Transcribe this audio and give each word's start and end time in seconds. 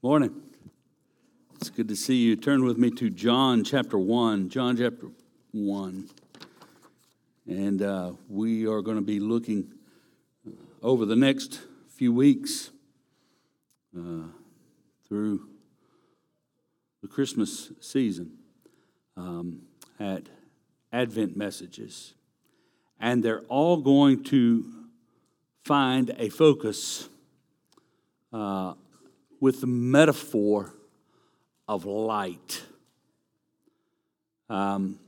Morning. 0.00 0.42
It's 1.56 1.70
good 1.70 1.88
to 1.88 1.96
see 1.96 2.18
you. 2.18 2.36
Turn 2.36 2.62
with 2.62 2.78
me 2.78 2.88
to 2.92 3.10
John 3.10 3.64
chapter 3.64 3.98
1. 3.98 4.48
John 4.48 4.76
chapter 4.76 5.08
1. 5.50 6.08
And 7.48 7.82
uh, 7.82 8.12
we 8.28 8.64
are 8.68 8.80
going 8.80 8.96
to 8.96 9.02
be 9.02 9.18
looking 9.18 9.72
over 10.84 11.04
the 11.04 11.16
next 11.16 11.62
few 11.88 12.12
weeks 12.12 12.70
uh, 13.92 14.28
through 15.08 15.48
the 17.02 17.08
Christmas 17.08 17.72
season 17.80 18.34
um, 19.16 19.62
at 19.98 20.28
Advent 20.92 21.36
messages. 21.36 22.14
And 23.00 23.24
they're 23.24 23.42
all 23.48 23.78
going 23.78 24.22
to 24.26 24.64
find 25.64 26.14
a 26.18 26.28
focus 26.28 27.08
uh, 28.32 28.74
with 29.40 29.60
the 29.60 29.66
metaphor 29.66 30.74
of 31.66 31.84
light. 31.84 32.62
Um, 34.48 34.98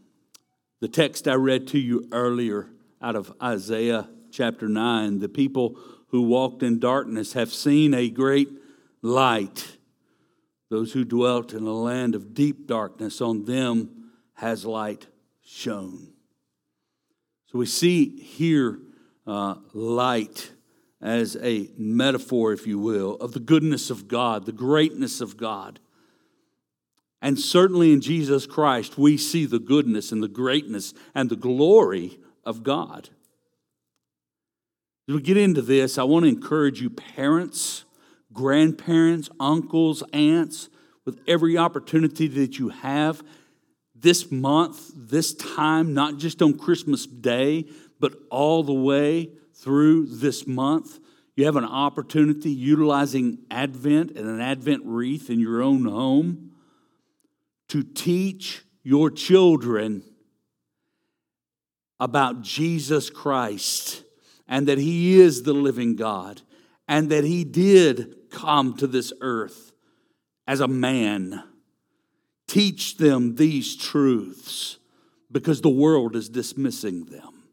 the 0.80 0.88
text 0.88 1.26
I 1.26 1.34
read 1.34 1.66
to 1.68 1.78
you 1.78 2.08
earlier 2.12 2.68
out 3.02 3.16
of 3.16 3.32
Isaiah 3.42 4.08
chapter 4.30 4.68
9 4.68 5.18
the 5.18 5.28
people 5.28 5.78
who 6.08 6.22
walked 6.22 6.62
in 6.62 6.78
darkness 6.78 7.32
have 7.34 7.52
seen 7.52 7.94
a 7.94 8.10
great 8.10 8.48
light. 9.02 9.76
Those 10.68 10.92
who 10.92 11.04
dwelt 11.04 11.52
in 11.52 11.66
a 11.66 11.72
land 11.72 12.14
of 12.14 12.34
deep 12.34 12.66
darkness, 12.66 13.20
on 13.20 13.44
them 13.44 14.10
has 14.34 14.64
light 14.64 15.06
shone. 15.42 16.12
So 17.46 17.58
we 17.58 17.66
see 17.66 18.20
here 18.20 18.78
uh, 19.26 19.56
light 19.72 20.52
as 21.00 21.36
a 21.36 21.70
metaphor, 21.76 22.52
if 22.52 22.66
you 22.66 22.78
will, 22.78 23.16
of 23.16 23.32
the 23.32 23.40
goodness 23.40 23.90
of 23.90 24.08
God, 24.08 24.46
the 24.46 24.52
greatness 24.52 25.20
of 25.20 25.36
God. 25.36 25.80
And 27.22 27.38
certainly 27.38 27.92
in 27.92 28.00
Jesus 28.00 28.46
Christ, 28.46 28.98
we 28.98 29.16
see 29.16 29.46
the 29.46 29.58
goodness 29.58 30.12
and 30.12 30.22
the 30.22 30.28
greatness 30.28 30.94
and 31.14 31.28
the 31.28 31.36
glory 31.36 32.18
of 32.44 32.62
God. 32.62 33.10
As 35.08 35.14
we 35.14 35.22
get 35.22 35.36
into 35.36 35.62
this, 35.62 35.98
I 35.98 36.04
want 36.04 36.24
to 36.24 36.28
encourage 36.28 36.80
you, 36.80 36.90
parents, 36.90 37.84
grandparents, 38.32 39.28
uncles, 39.38 40.02
aunts, 40.12 40.68
with 41.04 41.20
every 41.26 41.56
opportunity 41.58 42.28
that 42.28 42.58
you 42.58 42.68
have 42.68 43.22
this 43.94 44.30
month, 44.30 44.90
this 44.94 45.34
time, 45.34 45.92
not 45.92 46.16
just 46.16 46.40
on 46.42 46.56
Christmas 46.56 47.06
Day, 47.06 47.66
but 47.98 48.14
all 48.30 48.62
the 48.62 48.72
way 48.72 49.30
through 49.62 50.06
this 50.06 50.46
month. 50.46 50.98
You 51.36 51.46
have 51.46 51.56
an 51.56 51.64
opportunity 51.64 52.50
utilizing 52.50 53.38
Advent 53.50 54.12
and 54.12 54.28
an 54.28 54.40
Advent 54.40 54.82
wreath 54.84 55.30
in 55.30 55.40
your 55.40 55.62
own 55.62 55.84
home 55.84 56.52
to 57.68 57.82
teach 57.82 58.62
your 58.82 59.10
children 59.10 60.02
about 61.98 62.42
Jesus 62.42 63.10
Christ 63.10 64.02
and 64.48 64.66
that 64.66 64.78
He 64.78 65.20
is 65.20 65.42
the 65.42 65.52
living 65.52 65.96
God 65.96 66.42
and 66.88 67.10
that 67.10 67.24
He 67.24 67.44
did 67.44 68.30
come 68.30 68.76
to 68.78 68.86
this 68.86 69.12
earth 69.20 69.72
as 70.46 70.60
a 70.60 70.68
man. 70.68 71.44
Teach 72.48 72.96
them 72.96 73.36
these 73.36 73.76
truths 73.76 74.78
because 75.30 75.60
the 75.60 75.68
world 75.68 76.16
is 76.16 76.28
dismissing 76.28 77.04
them. 77.04 77.44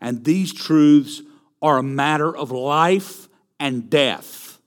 And 0.00 0.24
these 0.24 0.52
truths 0.52 1.22
are 1.62 1.78
a 1.78 1.82
matter 1.82 2.34
of 2.34 2.50
life 2.50 3.28
and 3.58 3.88
death. 3.88 4.58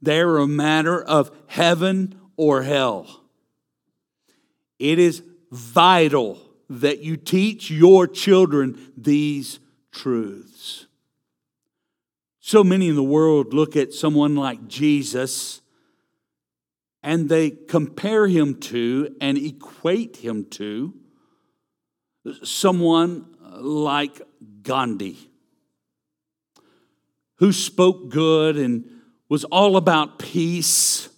They're 0.00 0.38
a 0.38 0.46
matter 0.46 1.02
of 1.02 1.30
heaven 1.46 2.20
or 2.36 2.62
hell. 2.62 3.22
It 4.78 4.98
is 4.98 5.22
vital 5.50 6.38
that 6.68 7.00
you 7.00 7.16
teach 7.16 7.70
your 7.70 8.06
children 8.06 8.92
these 8.96 9.60
truths. 9.92 10.86
So 12.40 12.62
many 12.62 12.88
in 12.88 12.96
the 12.96 13.02
world 13.02 13.54
look 13.54 13.76
at 13.76 13.94
someone 13.94 14.36
like 14.36 14.68
Jesus 14.68 15.62
and 17.02 17.28
they 17.28 17.50
compare 17.50 18.26
him 18.26 18.60
to 18.60 19.14
and 19.20 19.38
equate 19.38 20.18
him 20.18 20.44
to 20.50 20.94
someone 22.42 23.26
like 23.60 24.20
Gandhi 24.62 25.30
who 27.44 27.52
spoke 27.52 28.08
good 28.08 28.56
and 28.56 28.88
was 29.28 29.44
all 29.44 29.76
about 29.76 30.18
peace. 30.18 31.10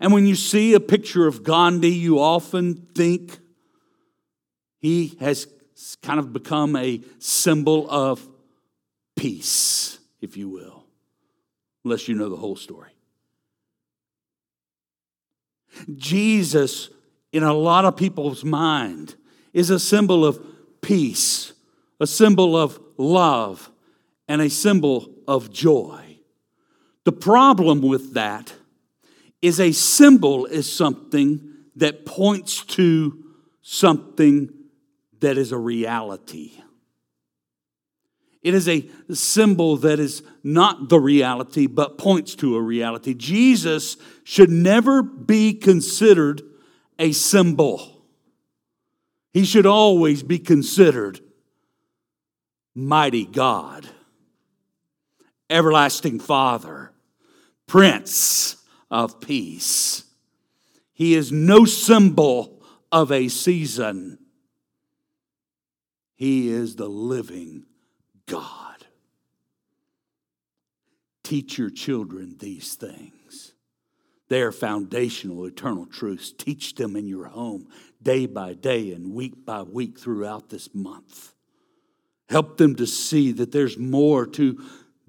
And 0.00 0.12
when 0.12 0.26
you 0.26 0.34
see 0.34 0.74
a 0.74 0.80
picture 0.80 1.28
of 1.28 1.44
Gandhi, 1.44 1.92
you 1.92 2.18
often 2.18 2.74
think 2.74 3.38
he 4.80 5.16
has 5.20 5.46
kind 6.02 6.18
of 6.18 6.32
become 6.32 6.74
a 6.74 7.00
symbol 7.20 7.88
of 7.88 8.28
peace, 9.14 10.00
if 10.20 10.36
you 10.36 10.48
will, 10.48 10.84
unless 11.84 12.08
you 12.08 12.16
know 12.16 12.28
the 12.28 12.34
whole 12.34 12.56
story. 12.56 12.90
Jesus, 15.94 16.90
in 17.32 17.44
a 17.44 17.54
lot 17.54 17.84
of 17.84 17.96
people's 17.96 18.44
mind, 18.44 19.14
is 19.52 19.70
a 19.70 19.78
symbol 19.78 20.24
of 20.24 20.44
peace, 20.80 21.52
a 22.00 22.06
symbol 22.08 22.56
of 22.56 22.80
love, 22.96 23.70
and 24.28 24.42
a 24.42 24.50
symbol 24.50 25.14
of 25.26 25.50
joy. 25.50 26.18
The 27.04 27.12
problem 27.12 27.80
with 27.80 28.14
that 28.14 28.52
is 29.40 29.58
a 29.58 29.72
symbol 29.72 30.44
is 30.46 30.70
something 30.70 31.54
that 31.76 32.04
points 32.04 32.64
to 32.64 33.24
something 33.62 34.50
that 35.20 35.38
is 35.38 35.52
a 35.52 35.58
reality. 35.58 36.52
It 38.42 38.54
is 38.54 38.68
a 38.68 38.88
symbol 39.12 39.76
that 39.78 39.98
is 39.98 40.22
not 40.44 40.88
the 40.88 41.00
reality, 41.00 41.66
but 41.66 41.98
points 41.98 42.34
to 42.36 42.56
a 42.56 42.62
reality. 42.62 43.14
Jesus 43.14 43.96
should 44.24 44.50
never 44.50 45.02
be 45.02 45.54
considered 45.54 46.42
a 46.98 47.12
symbol. 47.12 48.04
He 49.32 49.44
should 49.44 49.66
always 49.66 50.22
be 50.22 50.38
considered 50.38 51.20
mighty 52.74 53.24
God 53.24 53.88
everlasting 55.50 56.20
Father, 56.20 56.92
Prince 57.66 58.56
of 58.90 59.20
Peace. 59.20 60.04
He 60.92 61.14
is 61.14 61.30
no 61.30 61.64
symbol 61.64 62.62
of 62.90 63.12
a 63.12 63.28
season. 63.28 64.18
He 66.16 66.48
is 66.48 66.76
the 66.76 66.88
living 66.88 67.66
God. 68.26 68.86
Teach 71.22 71.58
your 71.58 71.70
children 71.70 72.36
these 72.38 72.74
things. 72.74 73.52
They 74.28 74.42
are 74.42 74.52
foundational, 74.52 75.46
eternal 75.46 75.86
truths. 75.86 76.32
Teach 76.32 76.74
them 76.74 76.96
in 76.96 77.06
your 77.06 77.26
home 77.26 77.68
day 78.02 78.26
by 78.26 78.54
day 78.54 78.92
and 78.92 79.14
week 79.14 79.44
by 79.44 79.62
week 79.62 79.98
throughout 79.98 80.50
this 80.50 80.74
month. 80.74 81.34
Help 82.28 82.58
them 82.58 82.74
to 82.76 82.86
see 82.86 83.32
that 83.32 83.52
there's 83.52 83.78
more 83.78 84.26
to 84.26 84.62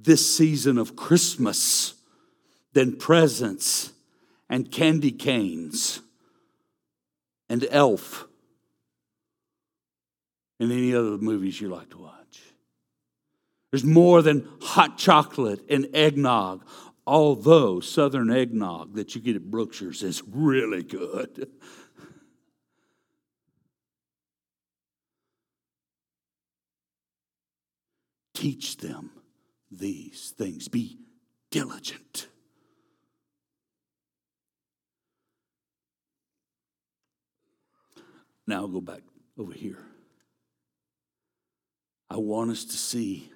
this 0.04 0.36
season 0.36 0.78
of 0.78 0.96
Christmas 0.96 1.94
than 2.74 2.96
presents 2.98 3.92
and 4.50 4.72
candy 4.72 5.12
canes 5.12 6.02
and 7.50 7.68
Elf 7.70 8.28
and 10.60 10.72
any 10.72 10.94
other 10.94 11.18
movies 11.18 11.60
you 11.60 11.70
like 11.70 11.90
to 11.90 11.98
watch. 11.98 12.42
There's 13.72 13.84
more 13.84 14.22
than 14.22 14.48
hot 14.62 14.98
chocolate 14.98 15.62
and 15.70 15.88
eggnog, 15.94 16.66
although 17.06 17.80
Southern 17.80 18.31
eggnog 18.31 18.96
that 18.96 19.16
you 19.16 19.22
get 19.22 19.36
at 19.36 19.50
Brookshire's 19.50 20.04
is 20.04 20.24
really 20.28 20.84
good. 20.84 21.50
Teach 28.34 28.78
them 28.78 29.12
these 29.71 30.33
things. 30.38 30.68
Be 30.68 30.98
diligent. 31.51 32.27
Now 38.48 38.62
I'll 38.62 38.68
go 38.68 38.81
back 38.81 39.01
over 39.38 39.54
here. 39.54 39.77
I 42.10 42.18
want 42.18 42.50
us 42.50 42.66
to 42.66 42.77
see 42.77 43.31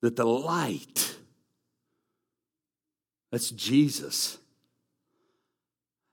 that 0.00 0.16
the 0.16 0.24
light, 0.24 1.16
that's 3.30 3.50
Jesus, 3.50 4.38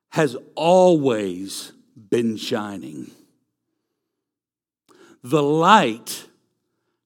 has 0.09 0.35
always 0.56 1.71
been 2.09 2.35
shining. 2.35 3.12
The 5.23 5.44
light 5.44 6.25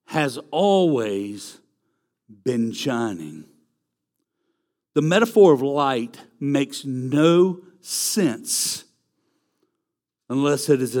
has 0.06 0.38
always 0.50 1.60
been 2.44 2.72
shining. 2.72 3.44
the 4.94 5.02
metaphor 5.02 5.52
of 5.52 5.62
light 5.62 6.18
makes 6.38 6.84
no 6.84 7.60
sense 7.80 8.84
unless 10.28 10.68
it 10.68 10.82
is 10.82 10.98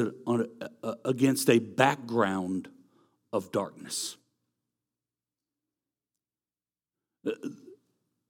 against 1.04 1.50
a 1.50 1.58
background 1.58 2.68
of 3.32 3.52
darkness. 3.52 4.16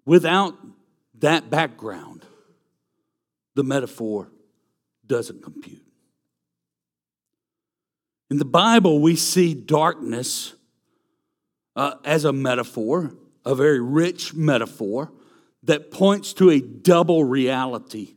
Without 0.05 0.55
that 1.20 1.50
background, 1.50 2.25
the 3.55 3.64
metaphor 3.64 4.31
doesn't 5.06 5.43
compute. 5.43 5.85
In 8.31 8.38
the 8.38 8.44
Bible, 8.44 9.00
we 9.00 9.17
see 9.17 9.55
darkness 9.55 10.55
uh, 11.76 11.94
as 12.05 12.25
a 12.25 12.32
metaphor, 12.32 13.14
a 13.44 13.55
very 13.55 13.81
rich 13.81 14.34
metaphor 14.34 15.12
that 15.62 15.90
points 15.90 16.32
to 16.34 16.50
a 16.50 16.61
double 16.61 17.25
reality. 17.25 18.14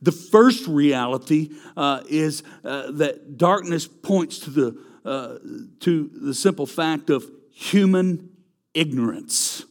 The 0.00 0.12
first 0.12 0.66
reality 0.66 1.50
uh, 1.76 2.02
is 2.08 2.42
uh, 2.64 2.92
that 2.92 3.36
darkness 3.36 3.86
points 3.86 4.38
to 4.40 4.50
the, 4.50 4.84
uh, 5.04 5.38
to 5.80 6.10
the 6.22 6.34
simple 6.34 6.66
fact 6.66 7.10
of 7.10 7.24
human 7.50 8.30
ignorance, 8.74 9.64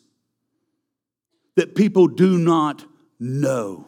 that 1.55 1.75
people 1.75 2.07
do 2.07 2.37
not 2.37 2.83
know. 3.19 3.87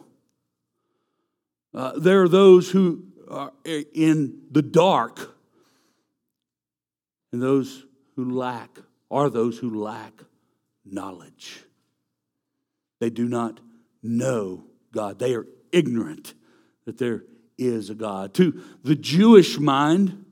Uh, 1.74 1.92
there 1.98 2.22
are 2.22 2.28
those 2.28 2.70
who 2.70 3.04
are 3.28 3.52
in 3.64 4.40
the 4.50 4.62
dark, 4.62 5.36
and 7.32 7.40
those 7.40 7.84
who 8.16 8.30
lack 8.30 8.78
are 9.10 9.28
those 9.28 9.58
who 9.58 9.82
lack 9.82 10.12
knowledge. 10.84 11.64
They 13.00 13.10
do 13.10 13.26
not 13.26 13.60
know 14.02 14.64
God. 14.92 15.18
They 15.18 15.34
are 15.34 15.46
ignorant 15.72 16.34
that 16.84 16.98
there 16.98 17.24
is 17.58 17.90
a 17.90 17.94
God. 17.94 18.34
To 18.34 18.62
the 18.82 18.94
Jewish 18.94 19.58
mind, 19.58 20.24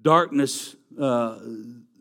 darkness, 0.00 0.76
uh, 0.98 1.38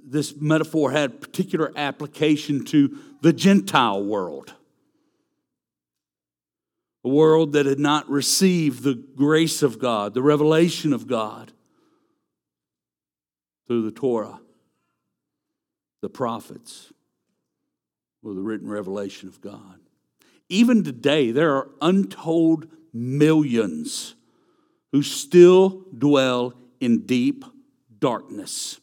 this 0.06 0.36
metaphor 0.36 0.92
had 0.92 1.21
particular 1.21 1.71
application 1.75 2.66
to 2.66 2.98
the 3.21 3.33
Gentile 3.33 4.04
world. 4.04 4.54
A 7.04 7.10
world 7.10 7.54
that 7.54 7.66
had 7.66 7.80
not 7.80 8.10
received 8.10 8.83
the 8.83 8.95
grace 8.95 9.62
of 9.62 9.80
God, 9.80 10.13
the 10.13 10.21
revelation 10.21 10.92
of 10.92 11.07
God 11.07 11.54
through 13.68 13.83
the 13.83 13.92
Torah, 13.92 14.42
the 16.01 16.10
prophets, 16.10 16.92
or 18.24 18.34
the 18.34 18.42
written 18.42 18.69
revelation 18.69 19.28
of 19.30 19.42
God. 19.42 19.80
Even 20.50 20.84
today, 20.84 21.31
there 21.31 21.56
are 21.56 21.69
untold 21.81 22.68
millions 22.94 24.16
who 24.92 25.04
still 25.04 25.86
dwell 25.98 26.54
in 26.80 27.06
deep 27.06 27.46
darkness. 28.00 28.80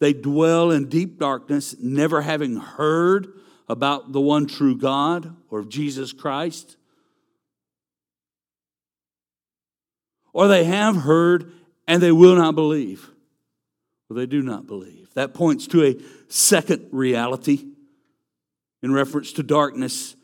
They 0.00 0.12
dwell 0.12 0.70
in 0.70 0.88
deep 0.88 1.18
darkness, 1.18 1.76
never 1.78 2.22
having 2.22 2.56
heard 2.56 3.28
about 3.68 4.12
the 4.12 4.20
one 4.20 4.46
true 4.46 4.76
God 4.76 5.34
or 5.50 5.60
of 5.60 5.68
Jesus 5.68 6.12
Christ. 6.12 6.76
Or 10.32 10.48
they 10.48 10.64
have 10.64 10.96
heard 10.96 11.52
and 11.86 12.02
they 12.02 12.12
will 12.12 12.34
not 12.36 12.54
believe. 12.54 13.10
Or 14.10 14.16
they 14.16 14.26
do 14.26 14.42
not 14.42 14.66
believe. 14.66 15.08
That 15.14 15.34
points 15.34 15.66
to 15.68 15.84
a 15.84 15.96
second 16.28 16.88
reality 16.92 17.64
in 18.82 18.92
reference 18.92 19.32
to 19.34 19.42
darkness 19.42 20.16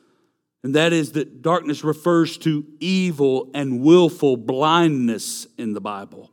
and 0.63 0.75
that 0.75 0.93
is 0.93 1.13
that 1.13 1.43
darkness 1.43 1.83
refers 1.83 2.37
to 2.39 2.67
evil 2.81 3.51
and 3.55 3.81
willful 3.81 4.37
blindness 4.37 5.47
in 5.57 5.73
the 5.73 5.81
Bible. 5.81 6.31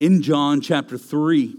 In 0.00 0.22
John 0.22 0.60
chapter 0.60 0.96
3, 0.96 1.54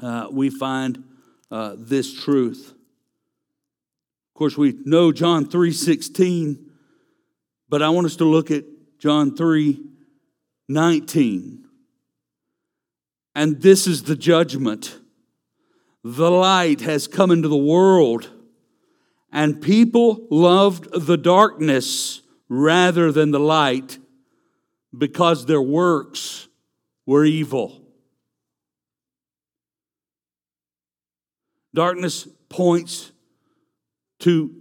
uh, 0.00 0.28
we 0.30 0.48
find 0.48 1.02
uh, 1.50 1.74
this 1.76 2.14
truth. 2.14 2.70
Of 2.70 4.38
course, 4.38 4.56
we 4.56 4.78
know 4.84 5.12
John 5.12 5.46
3 5.48 5.72
16, 5.72 6.70
but 7.68 7.82
I 7.82 7.88
want 7.88 8.06
us 8.06 8.16
to 8.16 8.24
look 8.24 8.50
at 8.50 8.64
John 8.98 9.36
3 9.36 9.80
19. 10.68 11.66
And 13.34 13.60
this 13.60 13.86
is 13.86 14.04
the 14.04 14.16
judgment 14.16 14.98
the 16.02 16.30
light 16.30 16.82
has 16.82 17.08
come 17.08 17.32
into 17.32 17.48
the 17.48 17.56
world, 17.56 18.30
and 19.32 19.60
people 19.60 20.24
loved 20.30 20.88
the 20.92 21.16
darkness 21.16 22.22
rather 22.48 23.10
than 23.10 23.32
the 23.32 23.40
light 23.40 23.98
because 24.96 25.46
their 25.46 25.60
works 25.60 26.46
were 27.06 27.24
evil. 27.24 27.82
Darkness 31.74 32.28
points 32.48 33.10
to 34.20 34.54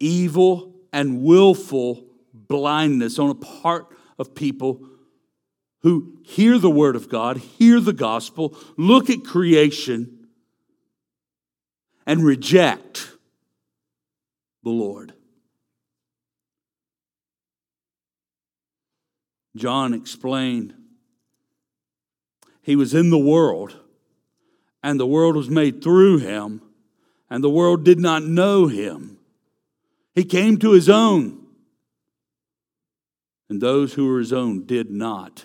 evil 0.00 0.74
and 0.94 1.22
willful 1.22 2.06
blindness 2.32 3.18
on 3.18 3.28
a 3.28 3.34
part 3.34 3.94
of 4.18 4.34
people 4.34 4.88
who 5.86 6.18
hear 6.24 6.58
the 6.58 6.68
word 6.68 6.96
of 6.96 7.08
God, 7.08 7.36
hear 7.36 7.78
the 7.78 7.92
gospel, 7.92 8.56
look 8.76 9.08
at 9.08 9.22
creation 9.22 10.26
and 12.04 12.24
reject 12.24 13.12
the 14.64 14.70
Lord. 14.70 15.12
John 19.54 19.94
explained 19.94 20.74
he 22.62 22.74
was 22.74 22.92
in 22.92 23.10
the 23.10 23.16
world, 23.16 23.78
and 24.82 24.98
the 24.98 25.06
world 25.06 25.36
was 25.36 25.48
made 25.48 25.84
through 25.84 26.18
him, 26.18 26.62
and 27.30 27.44
the 27.44 27.48
world 27.48 27.84
did 27.84 28.00
not 28.00 28.24
know 28.24 28.66
him. 28.66 29.18
He 30.16 30.24
came 30.24 30.56
to 30.56 30.72
his 30.72 30.88
own, 30.88 31.46
and 33.48 33.60
those 33.60 33.94
who 33.94 34.08
were 34.08 34.18
his 34.18 34.32
own 34.32 34.66
did 34.66 34.90
not 34.90 35.44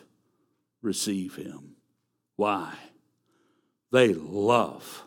receive 0.82 1.36
him. 1.36 1.76
Why? 2.36 2.74
They 3.92 4.14
love 4.14 5.04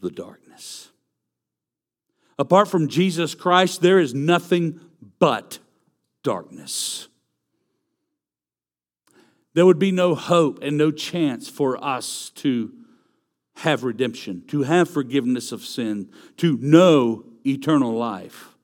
the 0.00 0.10
darkness. 0.10 0.90
Apart 2.38 2.68
from 2.68 2.88
Jesus 2.88 3.34
Christ, 3.34 3.82
there 3.82 3.98
is 3.98 4.14
nothing 4.14 4.80
but 5.18 5.58
darkness. 6.22 7.08
There 9.54 9.66
would 9.66 9.78
be 9.78 9.90
no 9.90 10.14
hope 10.14 10.62
and 10.62 10.78
no 10.78 10.92
chance 10.92 11.48
for 11.48 11.82
us 11.82 12.30
to 12.36 12.72
have 13.56 13.82
redemption, 13.82 14.44
to 14.46 14.62
have 14.62 14.88
forgiveness 14.88 15.50
of 15.50 15.64
sin, 15.64 16.10
to 16.36 16.56
know 16.60 17.24
eternal 17.44 17.92
life 17.92 18.54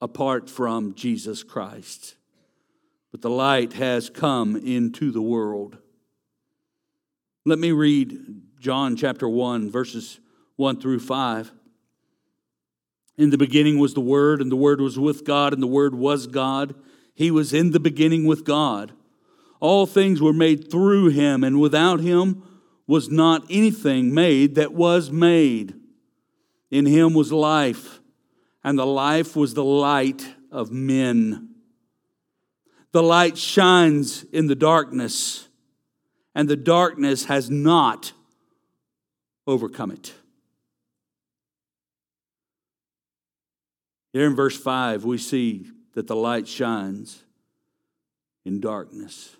apart 0.00 0.50
from 0.50 0.94
Jesus 0.94 1.44
Christ. 1.44 2.16
But 3.14 3.22
the 3.22 3.30
light 3.30 3.74
has 3.74 4.10
come 4.10 4.56
into 4.56 5.12
the 5.12 5.22
world. 5.22 5.78
Let 7.44 7.60
me 7.60 7.70
read 7.70 8.18
John 8.58 8.96
chapter 8.96 9.28
1, 9.28 9.70
verses 9.70 10.18
1 10.56 10.80
through 10.80 10.98
5. 10.98 11.52
In 13.16 13.30
the 13.30 13.38
beginning 13.38 13.78
was 13.78 13.94
the 13.94 14.00
Word, 14.00 14.40
and 14.40 14.50
the 14.50 14.56
Word 14.56 14.80
was 14.80 14.98
with 14.98 15.24
God, 15.24 15.52
and 15.52 15.62
the 15.62 15.68
Word 15.68 15.94
was 15.94 16.26
God. 16.26 16.74
He 17.14 17.30
was 17.30 17.54
in 17.54 17.70
the 17.70 17.78
beginning 17.78 18.26
with 18.26 18.44
God. 18.44 18.90
All 19.60 19.86
things 19.86 20.20
were 20.20 20.32
made 20.32 20.68
through 20.68 21.10
him, 21.10 21.44
and 21.44 21.60
without 21.60 22.00
him 22.00 22.42
was 22.88 23.10
not 23.10 23.44
anything 23.48 24.12
made 24.12 24.56
that 24.56 24.74
was 24.74 25.12
made. 25.12 25.76
In 26.68 26.84
him 26.84 27.14
was 27.14 27.30
life, 27.30 28.00
and 28.64 28.76
the 28.76 28.84
life 28.84 29.36
was 29.36 29.54
the 29.54 29.62
light 29.62 30.34
of 30.50 30.72
men. 30.72 31.53
The 32.94 33.02
light 33.02 33.36
shines 33.36 34.22
in 34.22 34.46
the 34.46 34.54
darkness, 34.54 35.48
and 36.32 36.48
the 36.48 36.54
darkness 36.54 37.24
has 37.24 37.50
not 37.50 38.12
overcome 39.48 39.90
it. 39.90 40.14
Here 44.12 44.24
in 44.24 44.36
verse 44.36 44.56
5, 44.56 45.04
we 45.04 45.18
see 45.18 45.66
that 45.94 46.06
the 46.06 46.14
light 46.14 46.46
shines 46.46 47.24
in 48.44 48.60
darkness. 48.60 49.36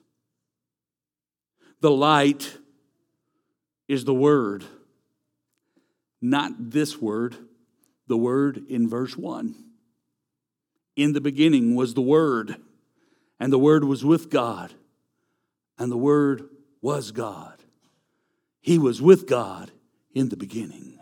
The 1.81 1.93
light 1.93 2.59
is 3.87 4.05
the 4.05 4.15
Word, 4.15 4.65
not 6.21 6.51
this 6.59 7.01
Word, 7.01 7.37
the 8.09 8.17
Word 8.17 8.65
in 8.69 8.89
verse 8.89 9.17
1. 9.17 9.55
In 10.97 11.13
the 11.13 11.21
beginning 11.21 11.77
was 11.77 11.95
the 11.95 12.03
Word, 12.03 12.57
and 13.45 13.53
the 13.53 13.59
Word 13.59 13.85
was 13.85 14.03
with 14.03 14.31
God, 14.31 14.73
and 15.77 15.93
the 15.93 15.99
Word 15.99 16.49
was 16.81 17.11
God. 17.11 17.63
He 18.63 18.79
was 18.79 19.03
with 19.03 19.27
God 19.27 19.71
in 20.15 20.31
the 20.31 20.37
beginning. 20.39 20.99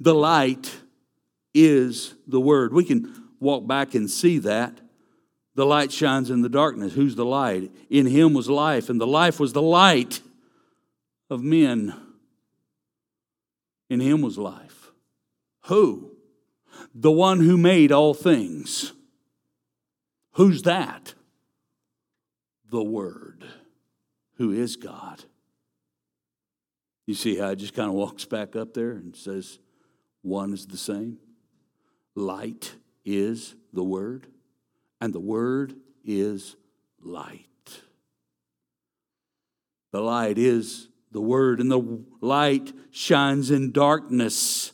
The 0.00 0.14
light 0.14 0.74
is 1.52 2.14
the 2.26 2.40
Word. 2.40 2.72
We 2.72 2.84
can 2.84 3.22
walk 3.38 3.66
back 3.66 3.94
and 3.94 4.10
see 4.10 4.38
that. 4.38 4.80
The 5.56 5.66
light 5.66 5.92
shines 5.92 6.30
in 6.30 6.40
the 6.40 6.48
darkness. 6.48 6.94
Who's 6.94 7.16
the 7.16 7.26
light? 7.26 7.70
In 7.90 8.06
him 8.06 8.32
was 8.32 8.48
life, 8.48 8.88
and 8.88 8.98
the 8.98 9.06
life 9.06 9.40
was 9.40 9.52
the 9.52 9.60
light 9.60 10.22
of 11.28 11.42
men. 11.42 11.94
In 13.90 14.00
him 14.00 14.22
was 14.22 14.38
life. 14.38 14.90
Who? 15.66 16.12
The 16.94 17.12
one 17.12 17.40
who 17.40 17.58
made 17.58 17.92
all 17.92 18.14
things. 18.14 18.94
Who's 20.32 20.62
that? 20.62 21.14
The 22.70 22.82
Word, 22.82 23.44
who 24.36 24.52
is 24.52 24.76
God. 24.76 25.24
You 27.06 27.14
see 27.14 27.36
how 27.36 27.48
it 27.48 27.56
just 27.56 27.74
kind 27.74 27.88
of 27.88 27.94
walks 27.94 28.24
back 28.24 28.54
up 28.54 28.72
there 28.74 28.92
and 28.92 29.16
says, 29.16 29.58
one 30.22 30.52
is 30.52 30.66
the 30.66 30.76
same? 30.76 31.18
Light 32.14 32.74
is 33.04 33.56
the 33.72 33.82
Word, 33.82 34.28
and 35.00 35.12
the 35.12 35.20
Word 35.20 35.74
is 36.04 36.56
light. 37.02 37.46
The 39.92 40.00
light 40.00 40.38
is 40.38 40.88
the 41.10 41.20
Word, 41.20 41.60
and 41.60 41.70
the 41.70 42.04
light 42.20 42.72
shines 42.92 43.50
in 43.50 43.72
darkness. 43.72 44.72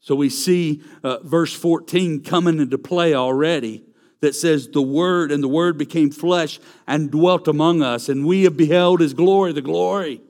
So 0.00 0.14
we 0.14 0.30
see 0.30 0.82
uh, 1.04 1.18
verse 1.22 1.52
14 1.52 2.22
coming 2.22 2.58
into 2.58 2.78
play 2.78 3.14
already 3.14 3.84
that 4.20 4.34
says, 4.34 4.68
The 4.68 4.82
Word 4.82 5.32
and 5.32 5.42
the 5.42 5.48
Word 5.48 5.78
became 5.78 6.10
flesh 6.10 6.60
and 6.86 7.10
dwelt 7.10 7.48
among 7.48 7.82
us, 7.82 8.08
and 8.08 8.26
we 8.26 8.44
have 8.44 8.56
beheld 8.56 9.00
His 9.00 9.14
glory, 9.14 9.52
the 9.52 9.62
glory 9.62 10.20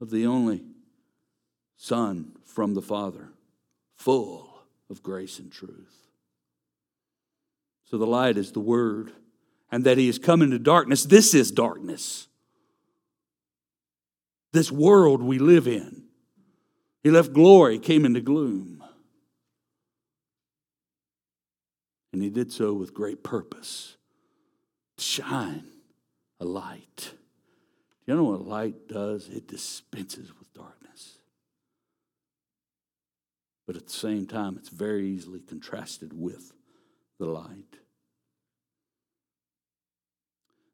of 0.00 0.10
the 0.10 0.26
only 0.26 0.62
Son 1.76 2.32
from 2.44 2.74
the 2.74 2.82
Father, 2.82 3.28
full 3.94 4.62
of 4.90 5.02
grace 5.02 5.38
and 5.38 5.50
truth. 5.50 6.08
So 7.84 7.98
the 7.98 8.06
light 8.06 8.36
is 8.36 8.52
the 8.52 8.60
Word, 8.60 9.12
and 9.70 9.84
that 9.84 9.98
He 9.98 10.06
has 10.06 10.18
come 10.18 10.42
into 10.42 10.58
darkness. 10.58 11.04
This 11.04 11.34
is 11.34 11.50
darkness. 11.50 12.26
This 14.52 14.72
world 14.72 15.22
we 15.22 15.38
live 15.38 15.68
in. 15.68 16.04
He 17.02 17.10
left 17.10 17.32
glory, 17.32 17.78
came 17.78 18.04
into 18.04 18.20
gloom. 18.20 18.77
And 22.18 22.24
he 22.24 22.30
did 22.30 22.50
so 22.50 22.72
with 22.72 22.92
great 22.92 23.22
purpose 23.22 23.96
shine 24.98 25.68
a 26.40 26.44
light. 26.44 27.12
Do 28.04 28.12
you 28.12 28.16
know 28.16 28.24
what 28.24 28.44
light 28.44 28.88
does? 28.88 29.28
It 29.28 29.46
dispenses 29.46 30.32
with 30.36 30.52
darkness. 30.52 31.18
But 33.68 33.76
at 33.76 33.86
the 33.86 33.92
same 33.92 34.26
time, 34.26 34.56
it's 34.58 34.68
very 34.68 35.06
easily 35.06 35.38
contrasted 35.38 36.12
with 36.12 36.52
the 37.20 37.26
light. 37.26 37.78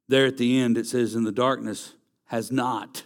There 0.08 0.24
at 0.24 0.38
the 0.38 0.58
end, 0.58 0.78
it 0.78 0.86
says, 0.86 1.14
In 1.14 1.24
the 1.24 1.30
darkness 1.30 1.92
has 2.28 2.50
not 2.50 3.02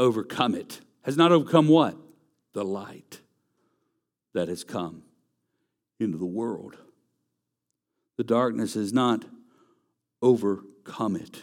overcome 0.00 0.56
it. 0.56 0.80
Has 1.02 1.16
not 1.16 1.30
overcome 1.30 1.68
what? 1.68 1.96
The 2.54 2.64
light 2.64 3.20
that 4.32 4.48
has 4.48 4.64
come 4.64 5.04
into 6.00 6.18
the 6.18 6.26
world. 6.26 6.76
The 8.20 8.24
darkness 8.24 8.74
has 8.74 8.92
not 8.92 9.24
overcome 10.20 11.16
it. 11.16 11.42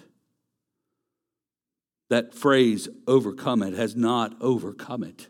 That 2.12 2.36
phrase, 2.36 2.88
overcome 3.08 3.64
it, 3.64 3.74
has 3.74 3.96
not 3.96 4.36
overcome 4.40 5.04
it. 5.04 5.28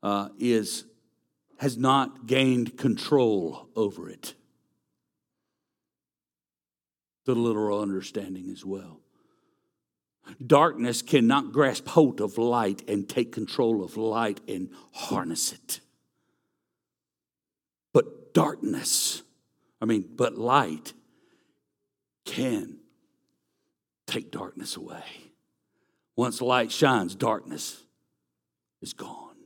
Uh, 0.00 0.28
is, 0.38 0.84
has 1.58 1.76
not 1.76 2.28
gained 2.28 2.78
control 2.78 3.68
over 3.74 4.08
it. 4.08 4.34
The 7.26 7.34
literal 7.34 7.82
understanding 7.82 8.48
as 8.52 8.64
well. 8.64 9.00
Darkness 10.46 11.02
cannot 11.02 11.50
grasp 11.50 11.88
hold 11.88 12.20
of 12.20 12.38
light 12.38 12.88
and 12.88 13.08
take 13.08 13.32
control 13.32 13.82
of 13.82 13.96
light 13.96 14.40
and 14.46 14.70
harness 14.92 15.52
it. 15.52 15.80
But 17.92 18.32
darkness, 18.34 19.24
I 19.80 19.84
mean, 19.84 20.08
but 20.16 20.36
light 20.36 20.92
can 22.24 22.78
take 24.06 24.30
darkness 24.30 24.76
away. 24.76 25.04
Once 26.16 26.42
light 26.42 26.72
shines, 26.72 27.14
darkness 27.14 27.84
is 28.82 28.92
gone. 28.92 29.36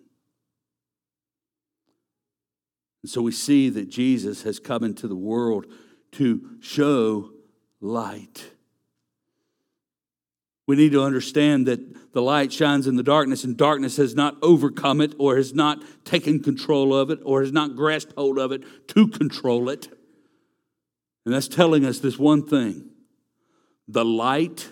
And 3.03 3.11
so 3.11 3.21
we 3.21 3.33
see 3.33 3.69
that 3.69 3.89
Jesus 3.89 4.43
has 4.45 4.59
come 4.59 4.85
into 4.85 5.09
the 5.09 5.17
world 5.17 5.67
to 6.12 6.57
show 6.61 7.31
light. 7.81 8.53
We 10.67 10.77
need 10.77 10.93
to 10.93 11.03
understand 11.03 11.67
that 11.67 12.12
the 12.12 12.23
light 12.23 12.53
shines 12.53 12.87
in 12.87 12.97
the 12.97 13.03
darkness, 13.03 13.43
and 13.43 13.57
darkness 13.57 13.97
has 13.97 14.15
not 14.15 14.37
overcome 14.43 15.01
it, 15.01 15.15
or 15.19 15.37
has 15.37 15.53
not 15.53 15.83
taken 16.05 16.41
control 16.41 16.95
of 16.95 17.11
it, 17.11 17.19
or 17.25 17.41
has 17.43 17.53
not 17.53 17.75
grasped 17.75 18.15
hold 18.17 18.39
of 18.39 18.53
it 18.53 18.62
to 18.89 19.09
control 19.09 19.69
it. 19.69 19.89
And 21.25 21.35
that's 21.35 21.49
telling 21.49 21.85
us 21.85 22.00
this 22.00 22.19
one 22.19 22.47
thing 22.47 22.91
the 23.88 24.05
light 24.05 24.71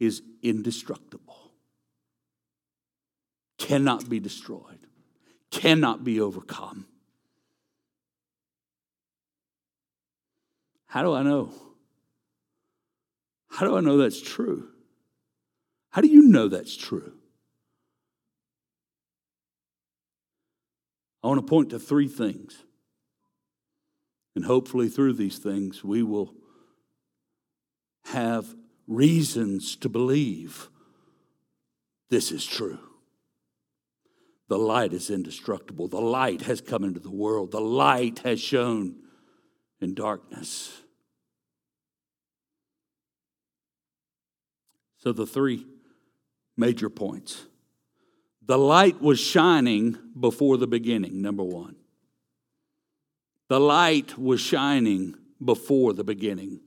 is 0.00 0.22
indestructible, 0.42 1.52
cannot 3.58 4.08
be 4.08 4.18
destroyed, 4.18 4.86
cannot 5.50 6.02
be 6.02 6.20
overcome. 6.20 6.86
How 10.86 11.02
do 11.02 11.14
I 11.14 11.22
know? 11.22 11.52
How 13.48 13.66
do 13.66 13.76
I 13.76 13.80
know 13.80 13.98
that's 13.98 14.20
true? 14.20 14.68
How 15.90 16.00
do 16.00 16.08
you 16.08 16.22
know 16.22 16.48
that's 16.48 16.76
true? 16.76 17.12
I 21.22 21.28
want 21.28 21.40
to 21.40 21.46
point 21.48 21.70
to 21.70 21.78
three 21.78 22.08
things. 22.08 22.56
And 24.34 24.44
hopefully, 24.44 24.88
through 24.88 25.14
these 25.14 25.38
things, 25.38 25.84
we 25.84 26.02
will 26.02 26.34
have 28.06 28.46
reasons 28.86 29.76
to 29.76 29.88
believe 29.88 30.68
this 32.08 32.30
is 32.30 32.44
true. 32.44 32.78
The 34.48 34.58
light 34.58 34.92
is 34.92 35.10
indestructible. 35.10 35.88
The 35.88 36.00
light 36.00 36.42
has 36.42 36.60
come 36.60 36.84
into 36.84 37.00
the 37.00 37.10
world. 37.10 37.52
The 37.52 37.60
light 37.60 38.18
has 38.20 38.40
shone 38.40 38.96
in 39.80 39.94
darkness. 39.94 40.82
So, 44.98 45.12
the 45.12 45.26
three 45.26 45.66
major 46.56 46.90
points. 46.90 47.46
The 48.44 48.58
light 48.58 49.00
was 49.00 49.18
shining 49.18 49.98
before 50.18 50.56
the 50.58 50.66
beginning, 50.66 51.22
number 51.22 51.44
one. 51.44 51.76
The 53.52 53.60
light 53.60 54.16
was 54.16 54.40
shining 54.40 55.14
before 55.44 55.92
the 55.92 56.04
beginning. 56.04 56.60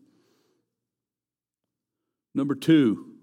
Number 2.36 2.54
two, 2.54 3.16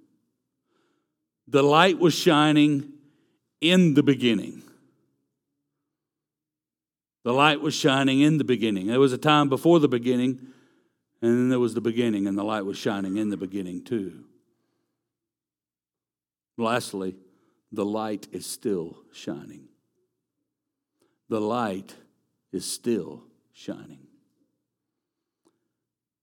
the 1.47 1.63
light 1.63 2.01
was 2.01 2.13
shining 2.13 2.93
in 3.61 3.95
the 3.95 4.03
beginning. 4.03 4.65
The 7.23 7.33
light 7.33 7.61
was 7.61 7.73
shining 7.73 8.19
in 8.23 8.39
the 8.39 8.43
beginning. 8.43 8.89
There 8.89 8.99
was 8.99 9.13
a 9.13 9.17
time 9.17 9.49
before 9.49 9.79
the 9.79 9.87
beginning, 9.87 10.41
and 11.23 11.31
then 11.31 11.49
there 11.49 11.61
was 11.61 11.75
the 11.75 11.81
beginning, 11.81 12.27
and 12.27 12.37
the 12.37 12.43
light 12.43 12.65
was 12.65 12.77
shining 12.77 13.17
in 13.17 13.29
the 13.29 13.37
beginning 13.37 13.85
too. 13.85 14.25
Lastly, 16.59 17.15
the 17.71 17.85
light 17.85 18.27
is 18.33 18.45
still 18.45 18.97
shining. 19.13 19.69
The 21.29 21.41
light 21.41 21.95
is 22.51 22.69
still 22.69 23.23
shining. 23.53 24.07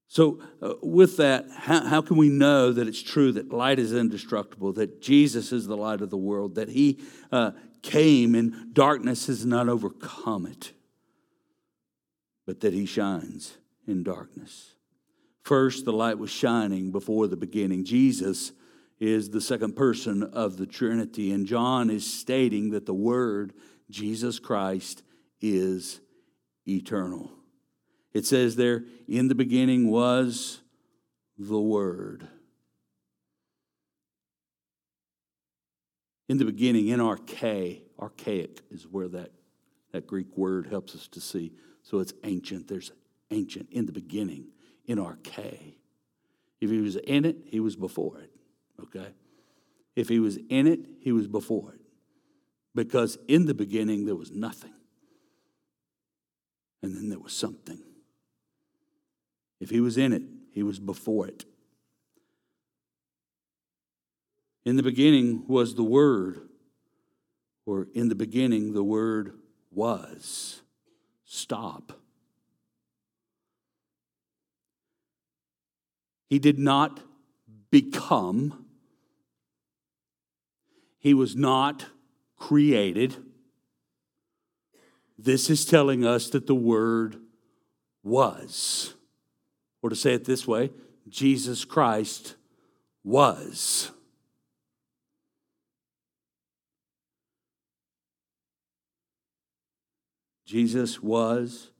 So, 0.07 0.39
uh, 0.59 0.73
with 0.81 1.17
that, 1.17 1.45
how, 1.55 1.85
how 1.85 2.01
can 2.01 2.17
we 2.17 2.29
know 2.29 2.71
that 2.71 2.87
it's 2.87 3.01
true 3.01 3.31
that 3.33 3.53
light 3.53 3.77
is 3.77 3.93
indestructible, 3.93 4.73
that 4.73 5.01
Jesus 5.01 5.51
is 5.51 5.67
the 5.67 5.77
light 5.77 6.01
of 6.01 6.09
the 6.09 6.17
world, 6.17 6.55
that 6.55 6.69
He 6.69 6.99
uh, 7.31 7.51
came 7.83 8.33
and 8.33 8.73
darkness 8.73 9.27
has 9.27 9.45
not 9.45 9.69
overcome 9.69 10.47
it, 10.47 10.73
but 12.47 12.61
that 12.61 12.73
He 12.73 12.87
shines 12.87 13.57
in 13.85 14.01
darkness? 14.01 14.73
First, 15.43 15.85
the 15.85 15.93
light 15.93 16.17
was 16.17 16.31
shining 16.31 16.91
before 16.91 17.27
the 17.27 17.37
beginning. 17.37 17.85
Jesus 17.85 18.51
is 18.99 19.29
the 19.29 19.41
second 19.41 19.75
person 19.75 20.23
of 20.23 20.57
the 20.57 20.65
Trinity. 20.67 21.31
And 21.31 21.45
John 21.45 21.89
is 21.89 22.11
stating 22.11 22.71
that 22.71 22.85
the 22.87 22.93
Word, 22.93 23.53
Jesus 23.89 24.39
Christ, 24.39 25.03
is 25.39 26.01
eternal. 26.75 27.31
It 28.13 28.25
says 28.25 28.55
there, 28.55 28.85
in 29.07 29.27
the 29.27 29.35
beginning 29.35 29.89
was 29.89 30.61
the 31.37 31.59
Word. 31.59 32.27
In 36.27 36.37
the 36.37 36.45
beginning, 36.45 36.89
in 36.89 37.01
archaic, 37.01 37.85
archaic 37.99 38.61
is 38.69 38.87
where 38.87 39.07
that, 39.09 39.31
that 39.91 40.05
Greek 40.05 40.37
word 40.37 40.67
helps 40.67 40.93
us 40.93 41.07
to 41.09 41.19
see. 41.19 41.53
So 41.81 41.99
it's 41.99 42.13
ancient. 42.23 42.67
There's 42.67 42.91
ancient 43.31 43.69
in 43.71 43.87
the 43.87 43.91
beginning, 43.91 44.49
in 44.85 44.99
arche. 44.99 45.73
If 46.61 46.69
he 46.69 46.79
was 46.79 46.97
in 46.97 47.25
it, 47.25 47.37
he 47.47 47.59
was 47.59 47.75
before 47.75 48.19
it. 48.19 48.31
Okay? 48.79 49.07
If 49.95 50.07
he 50.07 50.19
was 50.19 50.37
in 50.49 50.67
it, 50.67 50.81
he 50.99 51.11
was 51.11 51.27
before 51.27 51.73
it. 51.73 51.81
Because 52.75 53.17
in 53.27 53.45
the 53.45 53.55
beginning, 53.55 54.05
there 54.05 54.15
was 54.15 54.31
nothing. 54.31 54.73
And 56.81 56.95
then 56.95 57.09
there 57.09 57.19
was 57.19 57.33
something. 57.33 57.79
If 59.59 59.69
he 59.69 59.81
was 59.81 59.97
in 59.97 60.13
it, 60.13 60.23
he 60.53 60.63
was 60.63 60.79
before 60.79 61.27
it. 61.27 61.45
In 64.65 64.75
the 64.75 64.83
beginning 64.83 65.45
was 65.47 65.75
the 65.75 65.83
Word, 65.83 66.47
or 67.65 67.87
in 67.93 68.09
the 68.09 68.15
beginning, 68.15 68.73
the 68.73 68.83
Word 68.83 69.33
was. 69.71 70.61
Stop. 71.25 71.93
He 76.29 76.39
did 76.39 76.59
not 76.59 76.99
become, 77.71 78.65
he 80.99 81.13
was 81.13 81.35
not 81.35 81.87
created. 82.37 83.17
This 85.21 85.49
is 85.49 85.65
telling 85.65 86.05
us 86.05 86.29
that 86.29 86.47
the 86.47 86.55
Word 86.55 87.17
was. 88.03 88.93
Or 89.81 89.89
to 89.89 89.95
say 89.95 90.13
it 90.13 90.23
this 90.23 90.47
way, 90.47 90.71
Jesus 91.09 91.65
Christ 91.65 92.35
was. 93.03 93.91
Jesus 100.45 101.03
was, 101.03 101.71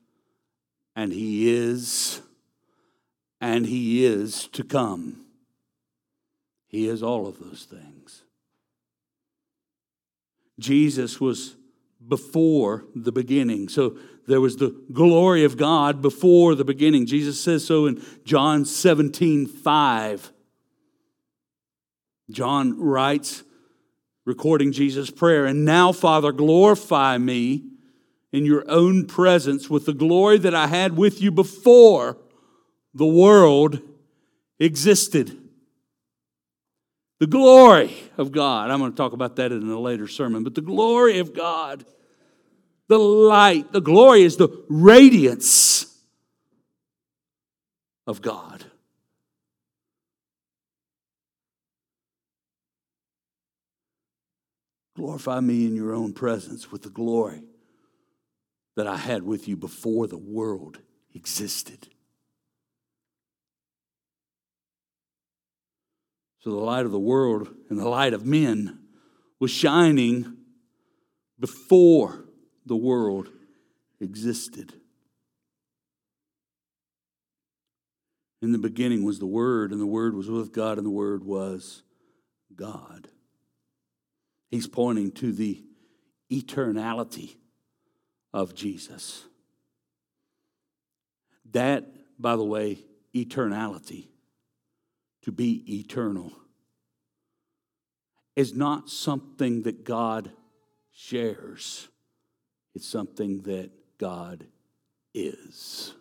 and 0.93 1.13
He 1.13 1.50
is, 1.50 2.22
and 3.39 3.65
He 3.65 4.05
is 4.05 4.48
to 4.50 4.65
come. 4.65 5.25
He 6.67 6.89
is 6.89 7.01
all 7.01 7.25
of 7.25 7.39
those 7.39 7.63
things. 7.63 8.24
Jesus 10.60 11.22
was 11.22 11.55
before 12.08 12.86
the 12.96 13.12
beginning. 13.12 13.70
So 13.70 13.98
there 14.27 14.41
was 14.41 14.58
the 14.58 14.75
glory 14.91 15.44
of 15.44 15.58
God 15.58 16.01
before 16.01 16.56
the 16.56 16.65
beginning. 16.65 17.06
Jesus 17.06 17.41
says 17.41 17.65
so 17.65 17.86
in 17.86 18.03
John 18.24 18.65
17 18.65 19.48
5. 19.48 20.32
John 22.29 22.79
writes, 22.79 23.44
recording 24.25 24.72
Jesus' 24.72 25.10
prayer, 25.10 25.46
And 25.48 25.65
now, 25.65 25.91
Father, 25.91 26.32
glorify 26.32 27.18
me 27.18 27.63
in 28.32 28.46
your 28.46 28.63
own 28.70 29.08
presence 29.08 29.70
with 29.70 29.88
the 29.88 29.94
glory 29.94 30.38
that 30.38 30.53
I 30.53 30.68
had 30.68 30.96
with 30.96 31.22
you 31.22 31.32
before 31.32 32.15
the 32.94 33.08
world 33.08 33.82
existed. 34.60 35.49
The 37.20 37.28
glory 37.28 37.96
of 38.18 38.32
God. 38.32 38.72
I'm 38.72 38.80
going 38.80 38.92
to 38.92 38.98
talk 38.98 39.14
about 39.14 39.36
that 39.36 39.52
in 39.52 39.70
a 39.70 39.80
later 39.80 40.08
sermon, 40.08 40.44
but 40.44 40.56
the 40.56 40.62
glory 40.62 41.20
of 41.20 41.34
God, 41.34 41.86
the 42.88 42.98
light, 42.98 43.72
the 43.74 43.82
glory 43.82 44.24
is 44.24 44.38
the 44.38 44.50
radiance 44.70 45.98
of 48.08 48.22
God. 48.22 48.64
Glorify 54.96 55.40
me 55.40 55.66
in 55.66 55.76
your 55.76 55.94
own 55.94 56.14
presence 56.14 56.72
with 56.72 56.84
the 56.84 56.90
glory 56.90 57.44
that 58.76 58.88
I 58.88 58.98
had 58.98 59.24
with 59.24 59.48
you 59.48 59.58
before 59.58 60.08
the 60.08 60.17
world 60.17 60.80
existed. 61.13 61.89
So 66.39 66.52
the 66.52 66.58
light 66.58 66.86
of 66.86 66.91
the 66.91 66.99
world 66.99 67.49
and 67.69 67.78
the 67.78 67.88
light 67.88 68.13
of 68.13 68.25
men 68.25 68.80
was 69.39 69.52
shining 69.52 70.38
before 71.39 72.25
the 72.65 72.75
world 72.75 73.30
existed. 73.99 74.73
In 78.41 78.52
the 78.52 78.58
beginning 78.58 79.04
was 79.04 79.19
the 79.19 79.25
Word, 79.25 79.71
and 79.71 79.82
the 79.82 79.86
Word 79.86 80.15
was 80.15 80.30
with 80.30 80.54
God, 80.54 80.78
and 80.78 80.86
the 80.86 80.91
Word 80.91 81.25
was 81.25 81.84
God. 82.56 83.10
He's 84.49 84.67
pointing 84.67 85.12
to 85.13 85.34
the 85.34 85.63
eternality 86.32 87.36
of 88.34 88.56
Jesus. 88.56 89.25
That, 91.52 91.86
by 92.17 92.36
the 92.36 92.43
way, 92.43 92.86
eternality, 93.13 94.09
to 95.23 95.32
be 95.32 95.79
eternal, 95.79 96.32
is 98.36 98.53
not 98.53 98.89
something 98.89 99.63
that 99.63 99.84
God 99.84 100.32
shares, 100.91 101.88
it's 102.73 102.88
something 102.88 103.41
that 103.41 103.71
God 103.97 104.45
is. 105.13 105.93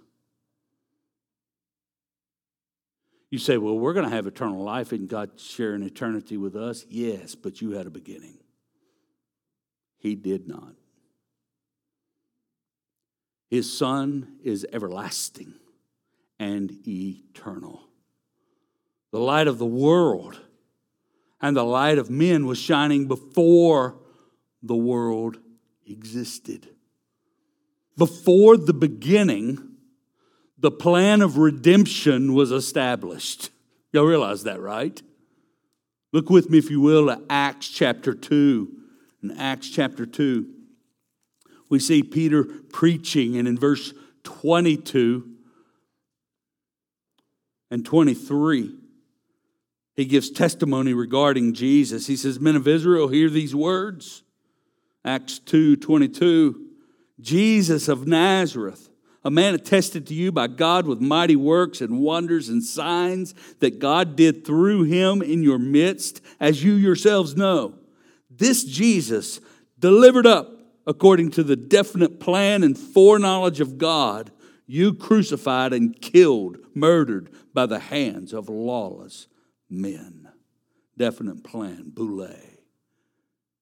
You 3.31 3.39
say, 3.39 3.59
well, 3.59 3.79
we're 3.79 3.93
going 3.93 4.09
to 4.09 4.15
have 4.15 4.27
eternal 4.27 4.63
life 4.63 4.93
and 4.93 5.09
God 5.09 5.33
sharing 5.37 5.83
eternity 5.83 6.37
with 6.37 6.57
us. 6.57 6.87
Yes, 6.89 7.35
but 7.35 7.61
you 7.61 7.73
had 7.73 7.87
a 7.87 7.91
beginning. 7.91 8.39
He 9.99 10.15
did 10.15 10.49
not. 10.49 10.75
His 13.51 13.77
Son 13.77 14.39
is 14.43 14.67
everlasting 14.73 15.55
and 16.39 16.73
eternal. 16.87 17.88
The 19.13 19.19
light 19.19 19.47
of 19.47 19.59
the 19.59 19.67
world 19.67 20.41
and 21.41 21.57
the 21.57 21.65
light 21.65 21.99
of 21.99 22.11
men 22.11 22.47
was 22.47 22.59
shining 22.59 23.07
before 23.07 23.97
the 24.63 24.77
world 24.77 25.39
existed. 25.87 26.69
Before 27.97 28.57
the 28.57 28.75
beginning, 28.75 29.77
the 30.59 30.71
plan 30.71 31.23
of 31.23 31.39
redemption 31.39 32.35
was 32.35 32.53
established. 32.53 33.51
Y'all 33.93 34.05
realize 34.05 34.45
that, 34.45 34.61
right? 34.61 35.01
Look 36.13 36.31
with 36.31 36.51
me, 36.51 36.59
if 36.59 36.71
you 36.71 36.81
will, 36.81 37.11
at 37.11 37.21
Acts 37.31 37.69
chapter 37.69 38.15
2. 38.15 38.73
In 39.23 39.31
Acts 39.33 39.69
chapter 39.69 40.07
2 40.07 40.55
we 41.69 41.79
see 41.79 42.03
Peter 42.03 42.45
preaching, 42.45 43.37
and 43.37 43.47
in 43.47 43.59
verse 43.59 43.93
22 44.25 45.29
and 47.71 47.85
23, 47.85 48.75
he 49.99 50.05
gives 50.05 50.31
testimony 50.31 50.95
regarding 50.95 51.55
Jesus. 51.55 52.07
He 52.07 52.15
says, 52.15 52.39
Men 52.39 52.55
of 52.55 52.69
Israel, 52.69 53.09
hear 53.09 53.29
these 53.29 53.53
words. 53.53 54.23
Acts 55.05 55.41
2 55.41 55.75
22. 55.75 56.67
Jesus 57.21 57.89
of 57.89 58.07
Nazareth, 58.07 58.91
a 59.25 59.31
man 59.33 59.57
attested 59.57 60.07
to 60.07 60.15
you 60.15 60.31
by 60.31 60.47
God 60.47 60.87
with 60.87 61.01
mighty 61.01 61.35
works 61.35 61.81
and 61.81 61.99
wonders 61.99 62.49
and 62.49 62.63
signs 62.63 63.35
that 63.59 63.81
God 63.81 64.15
did 64.15 64.47
through 64.47 64.85
him 64.85 65.21
in 65.21 65.43
your 65.43 65.59
midst, 65.59 66.21
as 66.39 66.63
you 66.63 66.75
yourselves 66.75 67.37
know. 67.37 67.75
This 68.31 68.63
Jesus 68.63 69.41
delivered 69.81 70.29
up 70.29 70.61
according 70.87 71.33
to 71.33 71.43
the 71.43 71.57
definite 71.57 72.21
plan 72.21 72.63
and 72.63 72.79
foreknowledge 72.79 73.59
of 73.59 73.79
God, 73.79 74.31
you 74.65 74.95
crucified 74.95 75.73
and 75.73 76.01
killed, 76.01 76.59
murdered 76.73 77.31
by 77.53 77.67
the 77.67 77.81
hands 77.81 78.33
of 78.33 78.49
lawless 78.49 79.27
men. 79.71 80.29
Definite 80.97 81.45
plan, 81.45 81.91
boule. 81.95 82.29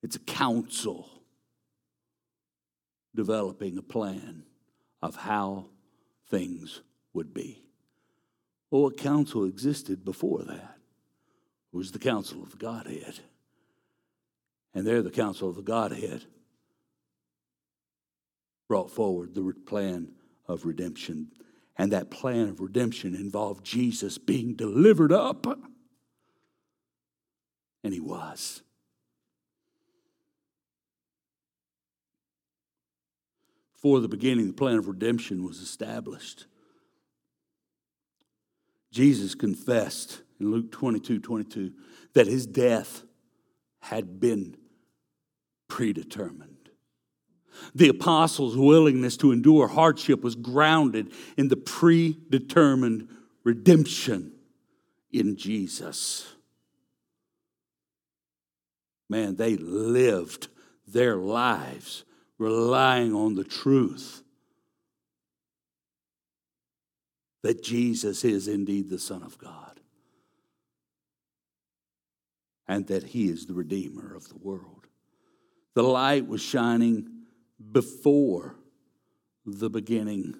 It's 0.02 0.16
a 0.16 0.20
council 0.20 1.08
developing 3.14 3.78
a 3.78 3.82
plan 3.82 4.44
of 5.02 5.16
how 5.16 5.66
things 6.28 6.82
would 7.12 7.32
be. 7.34 7.62
Well, 8.70 8.82
what 8.82 8.96
council 8.96 9.44
existed 9.44 10.04
before 10.04 10.42
that 10.42 10.76
it 11.72 11.76
was 11.76 11.92
the 11.92 11.98
council 11.98 12.42
of 12.42 12.50
the 12.50 12.56
Godhead. 12.56 13.20
And 14.74 14.86
there, 14.86 15.02
the 15.02 15.10
council 15.10 15.48
of 15.48 15.56
the 15.56 15.62
Godhead 15.62 16.24
brought 18.68 18.90
forward 18.90 19.34
the 19.34 19.52
plan 19.66 20.12
of 20.46 20.66
redemption. 20.66 21.32
And 21.76 21.92
that 21.92 22.10
plan 22.10 22.48
of 22.48 22.60
redemption 22.60 23.14
involved 23.14 23.64
Jesus 23.64 24.18
being 24.18 24.54
delivered 24.54 25.12
up. 25.12 25.46
And 27.84 27.92
he 27.92 28.00
was. 28.00 28.62
Before 33.76 34.00
the 34.00 34.08
beginning, 34.08 34.48
the 34.48 34.52
plan 34.52 34.78
of 34.78 34.88
redemption 34.88 35.44
was 35.44 35.60
established. 35.60 36.46
Jesus 38.90 39.34
confessed 39.34 40.22
in 40.40 40.50
Luke 40.50 40.72
22 40.72 41.20
22 41.20 41.72
that 42.14 42.26
his 42.26 42.46
death 42.46 43.02
had 43.80 44.18
been 44.18 44.56
predetermined. 45.68 46.70
The 47.74 47.88
apostles' 47.88 48.56
willingness 48.56 49.16
to 49.18 49.32
endure 49.32 49.68
hardship 49.68 50.22
was 50.22 50.34
grounded 50.34 51.12
in 51.36 51.48
the 51.48 51.56
predetermined 51.56 53.08
redemption 53.44 54.32
in 55.12 55.36
Jesus. 55.36 56.36
Man, 59.08 59.36
they 59.36 59.56
lived 59.56 60.48
their 60.86 61.16
lives 61.16 62.04
relying 62.38 63.14
on 63.14 63.34
the 63.34 63.44
truth 63.44 64.22
that 67.42 67.62
Jesus 67.62 68.24
is 68.24 68.48
indeed 68.48 68.90
the 68.90 68.98
Son 68.98 69.22
of 69.22 69.38
God 69.38 69.80
and 72.66 72.86
that 72.88 73.04
He 73.04 73.28
is 73.28 73.46
the 73.46 73.54
Redeemer 73.54 74.14
of 74.14 74.28
the 74.28 74.36
world. 74.36 74.86
The 75.74 75.82
light 75.82 76.26
was 76.26 76.40
shining 76.40 77.08
before 77.72 78.56
the 79.44 79.70
beginning. 79.70 80.34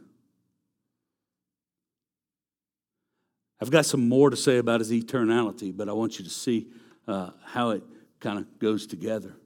I've 3.61 3.71
got 3.71 3.87
some 3.87 4.09
more 4.09 4.31
to 4.31 4.37
say 4.37 4.59
about 4.59 4.81
his 4.81 4.91
eternality, 4.91 5.75
but 5.75 5.89
I 5.89 5.93
want 5.93 6.19
you 6.19 6.25
to 6.25 6.31
see 6.31 6.69
uh, 7.07 7.31
how 7.45 7.71
it 7.71 7.83
kind 8.27 8.41
of 8.41 8.59
goes 8.59 8.89
together. 8.89 9.37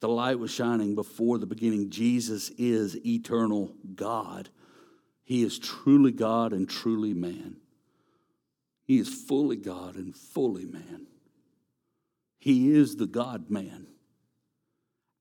The 0.00 0.08
light 0.08 0.38
was 0.38 0.50
shining 0.50 0.94
before 0.94 1.36
the 1.36 1.44
beginning. 1.44 1.90
Jesus 1.90 2.48
is 2.56 2.96
eternal 3.04 3.74
God. 3.94 4.48
He 5.24 5.42
is 5.42 5.58
truly 5.58 6.10
God 6.10 6.54
and 6.54 6.66
truly 6.66 7.12
man. 7.12 7.58
He 8.86 8.98
is 8.98 9.10
fully 9.10 9.56
God 9.56 9.96
and 9.96 10.16
fully 10.16 10.64
man. 10.64 11.06
He 12.38 12.72
is 12.72 12.96
the 12.96 13.06
God 13.06 13.50
man. 13.50 13.88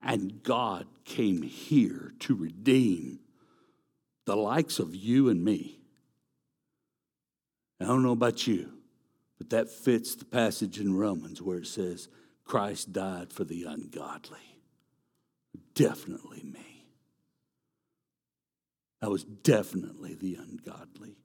And 0.02 0.42
God 0.42 0.88
came 1.04 1.42
here 1.42 2.14
to 2.20 2.36
redeem 2.36 3.20
the 4.26 4.38
likes 4.38 4.80
of 4.80 4.96
you 4.96 5.28
and 5.28 5.44
me. 5.44 5.82
I 7.82 7.86
don't 7.86 8.04
know 8.04 8.14
about 8.14 8.48
you, 8.48 8.72
but 9.38 9.50
that 9.50 9.70
fits 9.70 10.16
the 10.16 10.24
passage 10.24 10.80
in 10.80 10.96
Romans 10.96 11.42
where 11.42 11.58
it 11.58 11.68
says, 11.68 12.08
Christ 12.46 12.94
died 12.94 13.32
for 13.32 13.44
the 13.44 13.64
ungodly. 13.64 14.60
Definitely 15.76 16.44
me. 16.44 16.88
I 19.02 19.08
was 19.08 19.24
definitely 19.24 20.16
the 20.16 20.36
ungodly. 20.36 21.18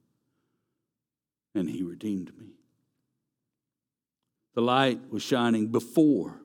And 1.55 1.69
he 1.69 1.83
redeemed 1.83 2.37
me. 2.37 2.55
The 4.53 4.61
light 4.61 5.11
was 5.11 5.23
shining 5.23 5.67
before 5.67 6.41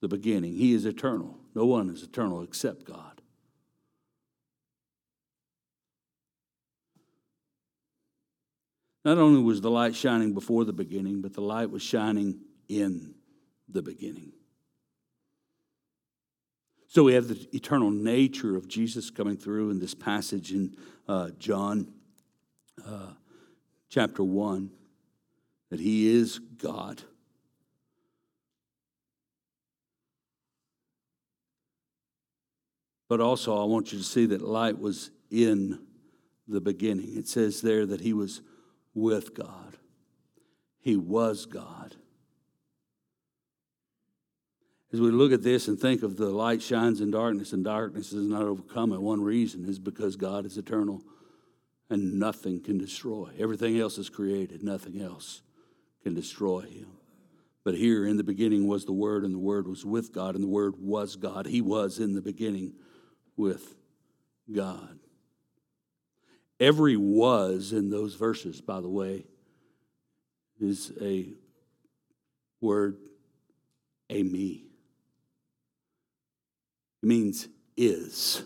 the 0.00 0.08
beginning. 0.08 0.54
He 0.54 0.74
is 0.74 0.84
eternal. 0.84 1.38
No 1.54 1.66
one 1.66 1.90
is 1.90 2.02
eternal 2.02 2.42
except 2.42 2.84
God. 2.84 3.20
Not 9.04 9.18
only 9.18 9.42
was 9.42 9.60
the 9.60 9.70
light 9.70 9.94
shining 9.94 10.34
before 10.34 10.64
the 10.64 10.72
beginning, 10.72 11.22
but 11.22 11.32
the 11.32 11.40
light 11.40 11.70
was 11.70 11.82
shining 11.82 12.40
in 12.68 13.14
the 13.68 13.82
beginning. 13.82 14.32
So 16.88 17.04
we 17.04 17.14
have 17.14 17.28
the 17.28 17.48
eternal 17.54 17.90
nature 17.90 18.56
of 18.56 18.66
Jesus 18.66 19.10
coming 19.10 19.36
through 19.36 19.70
in 19.70 19.78
this 19.78 19.94
passage 19.94 20.52
in 20.52 20.74
uh, 21.06 21.30
John 21.38 21.92
uh, 22.84 23.12
chapter 23.90 24.24
1 24.24 24.70
that 25.70 25.80
he 25.80 26.08
is 26.08 26.38
God. 26.38 27.02
But 33.08 33.20
also, 33.20 33.60
I 33.60 33.64
want 33.64 33.92
you 33.92 33.98
to 33.98 34.04
see 34.04 34.26
that 34.26 34.42
light 34.42 34.78
was 34.78 35.10
in 35.30 35.80
the 36.46 36.60
beginning. 36.60 37.16
It 37.16 37.28
says 37.28 37.60
there 37.60 37.86
that 37.86 38.00
he 38.00 38.12
was 38.12 38.42
with 38.94 39.34
God, 39.34 39.76
he 40.80 40.96
was 40.96 41.46
God. 41.46 41.96
As 44.92 45.00
we 45.00 45.10
look 45.10 45.32
at 45.32 45.42
this 45.42 45.68
and 45.68 45.78
think 45.78 46.02
of 46.02 46.16
the 46.16 46.30
light 46.30 46.62
shines 46.62 47.00
in 47.00 47.10
darkness 47.10 47.52
and 47.52 47.62
darkness 47.62 48.12
is 48.12 48.26
not 48.26 48.42
overcome, 48.42 48.92
and 48.92 49.02
one 49.02 49.22
reason 49.22 49.64
is 49.66 49.78
because 49.78 50.16
God 50.16 50.46
is 50.46 50.56
eternal 50.56 51.02
and 51.90 52.18
nothing 52.18 52.60
can 52.62 52.78
destroy. 52.78 53.30
Everything 53.38 53.78
else 53.78 53.98
is 53.98 54.08
created, 54.08 54.62
nothing 54.62 55.00
else 55.00 55.42
can 56.02 56.14
destroy 56.14 56.60
him. 56.60 56.88
But 57.64 57.74
here 57.74 58.06
in 58.06 58.16
the 58.16 58.24
beginning 58.24 58.66
was 58.66 58.86
the 58.86 58.92
Word, 58.92 59.24
and 59.24 59.34
the 59.34 59.38
Word 59.38 59.68
was 59.68 59.84
with 59.84 60.12
God, 60.12 60.34
and 60.34 60.42
the 60.42 60.48
Word 60.48 60.74
was 60.78 61.16
God. 61.16 61.46
He 61.46 61.60
was 61.60 61.98
in 61.98 62.14
the 62.14 62.22
beginning 62.22 62.72
with 63.36 63.74
God. 64.50 64.98
Every 66.60 66.96
was 66.96 67.72
in 67.72 67.90
those 67.90 68.14
verses, 68.14 68.60
by 68.60 68.80
the 68.80 68.88
way, 68.88 69.26
is 70.60 70.92
a 71.00 71.28
word, 72.60 72.96
eimi. 74.10 74.67
It 77.02 77.06
means 77.06 77.48
is. 77.76 78.42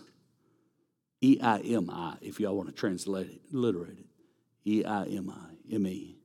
E 1.21 1.39
I 1.41 1.59
M 1.59 1.89
I, 1.89 2.15
if 2.21 2.39
y'all 2.39 2.55
want 2.55 2.69
to 2.69 2.75
translate 2.75 3.27
it, 3.27 3.41
literate 3.51 3.97
it. 3.97 4.05
E 4.65 4.83
I 4.85 5.05
M 5.05 5.29
I, 5.29 5.73
M 5.73 5.87
E. 5.87 6.17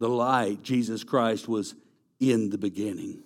The 0.00 0.08
light, 0.08 0.62
Jesus 0.62 1.04
Christ, 1.04 1.48
was 1.48 1.74
in 2.18 2.50
the 2.50 2.58
beginning. 2.58 3.22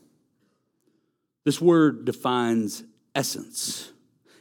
This 1.44 1.60
word 1.60 2.04
defines 2.04 2.82
essence. 3.14 3.92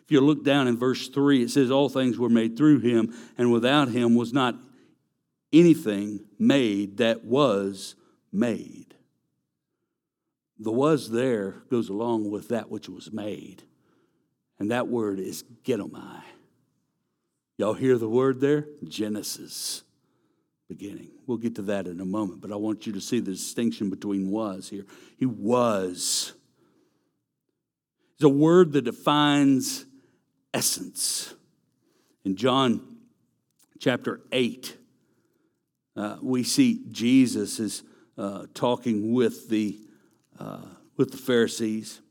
If 0.04 0.12
you 0.12 0.22
look 0.22 0.44
down 0.44 0.68
in 0.68 0.78
verse 0.78 1.08
3, 1.08 1.44
it 1.44 1.50
says, 1.50 1.72
All 1.72 1.88
things 1.88 2.18
were 2.18 2.30
made 2.30 2.58
through 2.58 2.80
him, 2.80 3.14
and 3.38 3.52
without 3.52 3.90
him 3.90 4.16
was 4.16 4.34
not 4.34 4.56
anything 5.54 6.20
made 6.38 6.98
that 6.98 7.24
was 7.24 7.96
made. 8.32 8.96
The 10.60 10.72
was 10.72 11.10
there 11.12 11.64
goes 11.70 11.90
along 11.90 12.32
with 12.32 12.50
that 12.50 12.70
which 12.70 12.88
was 12.88 13.12
made. 13.12 13.64
And 14.58 14.72
that 14.72 14.88
word 14.88 15.20
is 15.20 15.44
genomai. 15.64 16.22
Y'all 17.58 17.74
hear 17.74 17.98
the 17.98 18.10
word 18.10 18.40
there? 18.40 18.68
Genesis, 18.84 19.84
beginning. 20.68 21.10
We'll 21.28 21.38
get 21.38 21.56
to 21.56 21.62
that 21.64 21.88
in 21.88 22.00
a 22.00 22.06
moment, 22.06 22.42
but 22.42 22.52
I 22.52 22.56
want 22.56 22.86
you 22.86 22.94
to 22.94 23.02
see 23.02 23.20
the 23.20 23.32
distinction 23.32 23.90
between 23.90 24.30
was 24.30 24.70
here. 24.70 24.86
He 25.18 25.26
was 25.26 26.34
is 28.18 28.24
a 28.24 28.30
word 28.30 28.72
that 28.74 28.84
defines 28.84 29.86
essence. 30.54 31.34
In 32.24 32.36
John 32.36 32.98
chapter 33.80 34.22
8, 34.32 34.78
uh, 35.96 36.18
we 36.22 36.44
see 36.44 36.82
Jesus 36.92 37.60
is 37.60 37.84
uh, 38.18 38.46
talking 38.54 39.14
with 39.14 39.50
the, 39.50 39.78
uh, 40.40 40.62
with 40.98 41.12
the 41.12 41.18
Pharisees. 41.18 42.02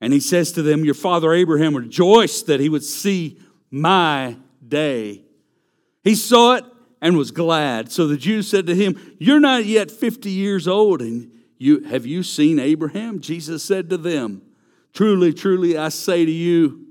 And 0.00 0.12
he 0.12 0.20
says 0.20 0.52
to 0.52 0.62
them, 0.62 0.84
Your 0.84 0.94
father 0.94 1.32
Abraham 1.32 1.76
rejoiced 1.76 2.46
that 2.46 2.60
he 2.60 2.68
would 2.68 2.84
see 2.84 3.38
my 3.70 4.36
day. 4.66 5.22
He 6.04 6.14
saw 6.14 6.54
it 6.54 6.64
and 7.00 7.16
was 7.16 7.30
glad. 7.30 7.90
So 7.90 8.06
the 8.06 8.16
Jews 8.16 8.48
said 8.48 8.66
to 8.66 8.74
him, 8.74 9.16
You're 9.18 9.40
not 9.40 9.64
yet 9.64 9.90
50 9.90 10.30
years 10.30 10.68
old, 10.68 11.02
and 11.02 11.30
you, 11.58 11.80
have 11.84 12.06
you 12.06 12.22
seen 12.22 12.58
Abraham? 12.58 13.20
Jesus 13.20 13.64
said 13.64 13.90
to 13.90 13.96
them, 13.96 14.42
Truly, 14.92 15.32
truly, 15.32 15.76
I 15.76 15.90
say 15.90 16.24
to 16.24 16.30
you, 16.30 16.86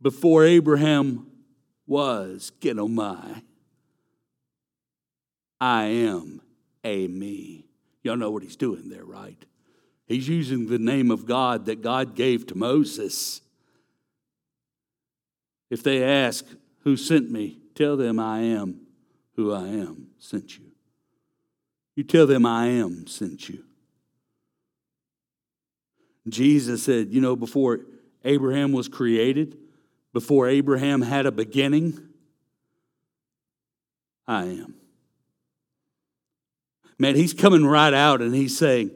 before 0.00 0.44
Abraham 0.44 1.26
was, 1.86 2.52
get 2.60 2.78
on 2.78 2.94
my, 2.94 3.42
I 5.60 5.84
am 5.84 6.42
eimi. 6.84 7.64
Y'all 8.04 8.16
know 8.16 8.30
what 8.30 8.42
he's 8.42 8.54
doing 8.54 8.88
there, 8.88 9.04
right? 9.04 9.44
He's 10.06 10.28
using 10.28 10.68
the 10.68 10.78
name 10.78 11.10
of 11.10 11.26
God 11.26 11.66
that 11.66 11.82
God 11.82 12.14
gave 12.14 12.46
to 12.48 12.54
Moses. 12.54 13.40
If 15.70 15.82
they 15.82 16.04
ask, 16.04 16.44
Who 16.80 16.96
sent 16.96 17.30
me? 17.30 17.58
Tell 17.74 17.96
them 17.96 18.20
I 18.20 18.40
am 18.40 18.82
who 19.34 19.52
I 19.52 19.66
am 19.66 20.08
sent 20.18 20.58
you. 20.58 20.66
You 21.96 22.04
tell 22.04 22.26
them 22.26 22.44
I 22.46 22.66
am 22.66 23.06
sent 23.06 23.48
you. 23.48 23.64
Jesus 26.28 26.82
said, 26.82 27.08
you 27.10 27.20
know, 27.20 27.36
before 27.36 27.80
Abraham 28.24 28.72
was 28.72 28.88
created, 28.88 29.58
before 30.12 30.48
Abraham 30.48 31.02
had 31.02 31.26
a 31.26 31.32
beginning, 31.32 31.98
I 34.26 34.44
am. 34.44 34.74
Man, 36.98 37.16
he's 37.16 37.34
coming 37.34 37.66
right 37.66 37.92
out 37.92 38.22
and 38.22 38.34
he's 38.34 38.56
saying, 38.56 38.90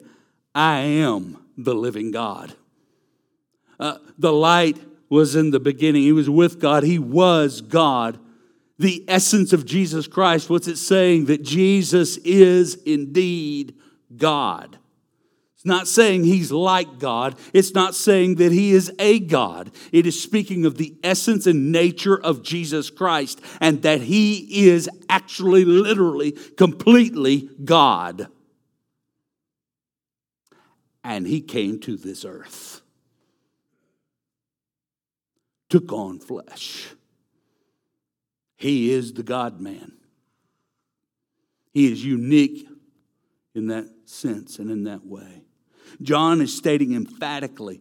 I 0.54 0.80
am 0.80 1.38
the 1.56 1.74
living 1.74 2.10
God. 2.10 2.54
Uh, 3.78 3.98
the 4.18 4.32
light 4.32 4.78
was 5.08 5.34
in 5.34 5.50
the 5.50 5.60
beginning. 5.60 6.02
He 6.02 6.12
was 6.12 6.28
with 6.28 6.60
God. 6.60 6.82
He 6.82 6.98
was 6.98 7.60
God. 7.60 8.18
The 8.78 9.04
essence 9.08 9.52
of 9.52 9.66
Jesus 9.66 10.06
Christ, 10.06 10.48
what's 10.48 10.68
it 10.68 10.76
saying? 10.76 11.26
That 11.26 11.42
Jesus 11.42 12.16
is 12.18 12.76
indeed 12.76 13.74
God. 14.16 14.78
It's 15.58 15.66
not 15.66 15.88
saying 15.88 16.22
he's 16.22 16.52
like 16.52 17.00
God. 17.00 17.36
It's 17.52 17.74
not 17.74 17.96
saying 17.96 18.36
that 18.36 18.52
he 18.52 18.70
is 18.70 18.92
a 19.00 19.18
God. 19.18 19.72
It 19.90 20.06
is 20.06 20.22
speaking 20.22 20.64
of 20.64 20.78
the 20.78 20.96
essence 21.02 21.48
and 21.48 21.72
nature 21.72 22.16
of 22.16 22.44
Jesus 22.44 22.90
Christ 22.90 23.40
and 23.60 23.82
that 23.82 24.02
he 24.02 24.68
is 24.68 24.88
actually, 25.08 25.64
literally, 25.64 26.30
completely 26.30 27.50
God. 27.64 28.28
And 31.02 31.26
he 31.26 31.40
came 31.40 31.80
to 31.80 31.96
this 31.96 32.24
earth, 32.24 32.80
took 35.68 35.92
on 35.92 36.20
flesh. 36.20 36.86
He 38.56 38.92
is 38.92 39.12
the 39.12 39.24
God 39.24 39.60
man. 39.60 39.90
He 41.72 41.90
is 41.90 42.04
unique 42.04 42.68
in 43.56 43.66
that 43.66 43.88
sense 44.04 44.60
and 44.60 44.70
in 44.70 44.84
that 44.84 45.04
way. 45.04 45.42
John 46.02 46.40
is 46.40 46.56
stating 46.56 46.94
emphatically, 46.94 47.80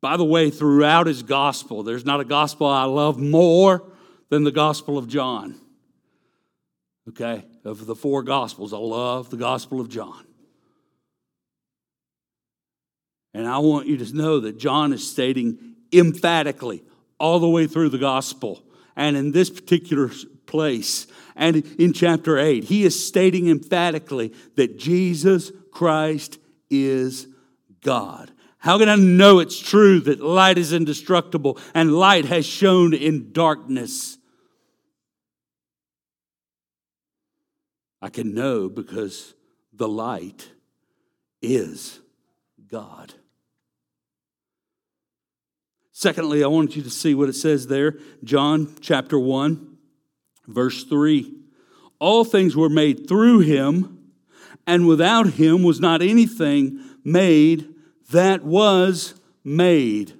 by 0.00 0.16
the 0.16 0.24
way, 0.24 0.50
throughout 0.50 1.06
his 1.06 1.22
gospel, 1.22 1.82
there's 1.82 2.04
not 2.04 2.20
a 2.20 2.24
gospel 2.24 2.66
I 2.66 2.84
love 2.84 3.18
more 3.18 3.82
than 4.28 4.44
the 4.44 4.52
gospel 4.52 4.98
of 4.98 5.08
John. 5.08 5.58
Okay? 7.08 7.44
Of 7.64 7.86
the 7.86 7.94
four 7.94 8.22
gospels, 8.22 8.72
I 8.72 8.78
love 8.78 9.30
the 9.30 9.36
gospel 9.36 9.80
of 9.80 9.88
John. 9.88 10.24
And 13.34 13.46
I 13.46 13.58
want 13.58 13.86
you 13.86 13.96
to 13.98 14.16
know 14.16 14.40
that 14.40 14.58
John 14.58 14.92
is 14.92 15.08
stating 15.08 15.74
emphatically 15.92 16.82
all 17.18 17.38
the 17.38 17.48
way 17.48 17.66
through 17.66 17.90
the 17.90 17.98
gospel. 17.98 18.62
And 18.96 19.16
in 19.16 19.32
this 19.32 19.50
particular 19.50 20.10
place, 20.46 21.06
and 21.34 21.56
in 21.78 21.92
chapter 21.92 22.38
8, 22.38 22.64
he 22.64 22.84
is 22.84 23.06
stating 23.06 23.48
emphatically 23.48 24.32
that 24.54 24.78
Jesus 24.78 25.52
Christ 25.70 26.38
is 26.70 27.26
God. 27.82 28.30
How 28.58 28.78
can 28.78 28.88
I 28.88 28.96
know 28.96 29.38
it's 29.38 29.58
true 29.58 30.00
that 30.00 30.20
light 30.20 30.58
is 30.58 30.72
indestructible 30.72 31.58
and 31.74 31.94
light 31.94 32.24
has 32.24 32.44
shone 32.44 32.94
in 32.94 33.32
darkness? 33.32 34.18
I 38.02 38.08
can 38.08 38.34
know 38.34 38.68
because 38.68 39.34
the 39.72 39.88
light 39.88 40.50
is 41.40 42.00
God. 42.68 43.14
Secondly, 45.92 46.44
I 46.44 46.48
want 46.48 46.76
you 46.76 46.82
to 46.82 46.90
see 46.90 47.14
what 47.14 47.28
it 47.28 47.34
says 47.34 47.68
there, 47.68 47.98
John 48.22 48.74
chapter 48.80 49.18
1, 49.18 49.78
verse 50.46 50.84
3. 50.84 51.32
All 51.98 52.24
things 52.24 52.54
were 52.54 52.68
made 52.68 53.08
through 53.08 53.40
him 53.40 53.95
and 54.66 54.86
without 54.86 55.34
him 55.34 55.62
was 55.62 55.80
not 55.80 56.02
anything 56.02 56.80
made 57.04 57.68
that 58.10 58.44
was 58.44 59.14
made. 59.44 60.12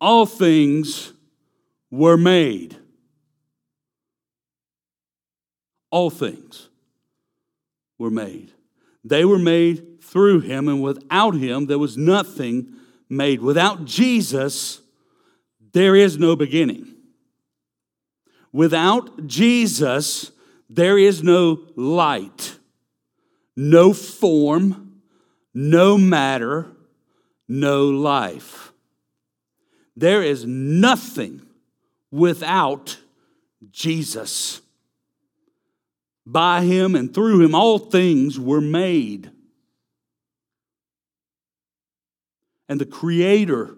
All 0.00 0.26
things 0.26 1.12
were 1.90 2.16
made. 2.16 2.76
All 5.90 6.10
things 6.10 6.68
were 7.98 8.10
made. 8.10 8.52
They 9.02 9.24
were 9.24 9.38
made 9.38 10.02
through 10.02 10.40
him, 10.40 10.68
and 10.68 10.82
without 10.82 11.34
him, 11.34 11.66
there 11.66 11.78
was 11.78 11.96
nothing 11.96 12.74
made. 13.08 13.40
Without 13.40 13.86
Jesus, 13.86 14.82
there 15.72 15.96
is 15.96 16.18
no 16.18 16.36
beginning. 16.36 16.94
Without 18.52 19.26
Jesus, 19.26 20.30
there 20.68 20.98
is 20.98 21.22
no 21.22 21.60
light 21.74 22.57
no 23.60 23.92
form, 23.92 25.00
no 25.52 25.98
matter, 25.98 26.68
no 27.48 27.88
life. 27.88 28.72
There 29.96 30.22
is 30.22 30.44
nothing 30.46 31.42
without 32.12 32.98
Jesus. 33.72 34.60
By 36.24 36.62
him 36.62 36.94
and 36.94 37.12
through 37.12 37.44
him, 37.44 37.52
all 37.52 37.80
things 37.80 38.38
were 38.38 38.60
made. 38.60 39.32
And 42.68 42.80
the 42.80 42.86
Creator 42.86 43.76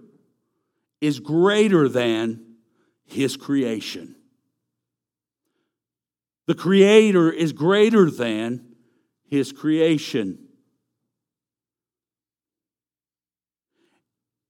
is 1.01 1.21
greater 1.21 1.89
than 1.89 2.57
his 3.07 3.39
creation. 3.39 4.15
The 6.47 6.55
Creator 6.55 7.33
is 7.33 7.55
greater 7.55 8.11
than 8.11 8.70
his 9.31 9.53
creation. 9.53 10.39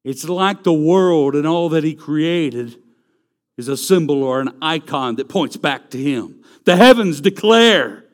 It's 0.03 0.25
like 0.25 0.63
the 0.63 0.73
world 0.73 1.35
and 1.35 1.47
all 1.47 1.69
that 1.71 1.85
he 1.85 1.95
created 1.95 2.77
is 3.59 3.69
a 3.69 3.77
symbol 3.77 4.23
or 4.23 4.41
an 4.41 4.57
icon 4.63 5.17
that 5.17 5.29
points 5.29 5.59
back 5.59 5.91
to 5.91 5.99
him. 5.99 6.43
The 6.65 6.77
heavens 6.77 7.21
declare 7.21 8.05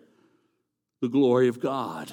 the 1.00 1.08
glory 1.08 1.46
of 1.46 1.60
God. 1.60 2.12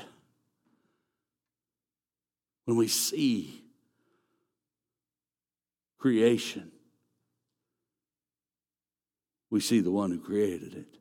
When 2.65 2.77
we 2.77 2.87
see 2.87 3.63
creation, 5.97 6.71
we 9.49 9.59
see 9.59 9.79
the 9.79 9.91
one 9.91 10.11
who 10.11 10.19
created 10.19 10.75
it 10.75 10.99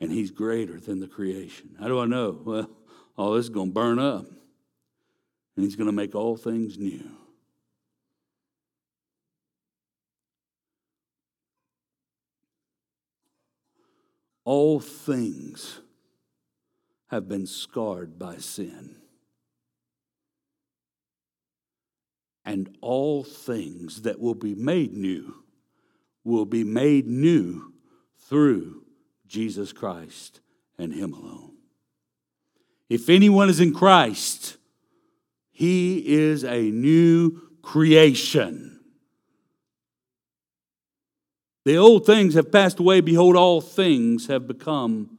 and 0.00 0.12
he's 0.12 0.30
greater 0.30 0.78
than 0.78 1.00
the 1.00 1.08
creation. 1.08 1.76
How 1.80 1.88
do 1.88 1.98
I 1.98 2.06
know? 2.06 2.40
Well, 2.44 2.70
all 3.16 3.34
this 3.34 3.46
is 3.46 3.50
going 3.50 3.68
to 3.68 3.74
burn 3.74 3.98
up, 3.98 4.26
and 5.56 5.64
he's 5.64 5.76
going 5.76 5.88
to 5.88 5.92
make 5.92 6.14
all 6.14 6.36
things 6.36 6.78
new. 6.78 7.10
All 14.44 14.78
things 14.78 15.80
have 17.08 17.28
been 17.28 17.46
scarred 17.46 18.18
by 18.18 18.36
sin. 18.36 18.96
And 22.44 22.76
all 22.80 23.24
things 23.24 24.02
that 24.02 24.20
will 24.20 24.36
be 24.36 24.54
made 24.54 24.92
new 24.92 25.34
will 26.22 26.44
be 26.44 26.62
made 26.62 27.08
new 27.08 27.72
through 28.28 28.85
Jesus 29.26 29.72
Christ 29.72 30.40
and 30.78 30.92
Him 30.92 31.12
alone. 31.12 31.54
If 32.88 33.08
anyone 33.08 33.48
is 33.48 33.60
in 33.60 33.74
Christ, 33.74 34.56
he 35.56 36.06
is 36.06 36.44
a 36.44 36.70
new 36.70 37.40
creation. 37.62 38.78
The 41.64 41.78
old 41.78 42.04
things 42.04 42.34
have 42.34 42.52
passed 42.52 42.78
away. 42.78 43.00
Behold, 43.00 43.36
all 43.36 43.62
things 43.62 44.26
have 44.26 44.46
become 44.46 45.16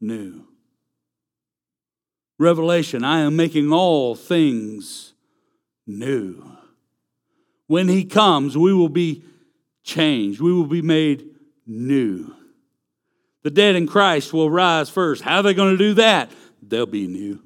new. 0.00 0.46
Revelation 2.38 3.02
I 3.02 3.22
am 3.22 3.34
making 3.34 3.72
all 3.72 4.14
things 4.14 5.12
new. 5.88 6.56
When 7.66 7.88
He 7.88 8.04
comes, 8.04 8.56
we 8.56 8.72
will 8.72 8.88
be 8.88 9.24
changed, 9.82 10.40
we 10.40 10.52
will 10.52 10.66
be 10.66 10.82
made 10.82 11.34
new. 11.66 12.32
The 13.42 13.50
dead 13.50 13.74
in 13.74 13.86
Christ 13.86 14.32
will 14.32 14.50
rise 14.50 14.90
first. 14.90 15.22
How 15.22 15.38
are 15.38 15.42
they 15.42 15.54
going 15.54 15.76
to 15.76 15.78
do 15.78 15.94
that? 15.94 16.30
They'll 16.62 16.86
be 16.86 17.06
new. 17.06 17.42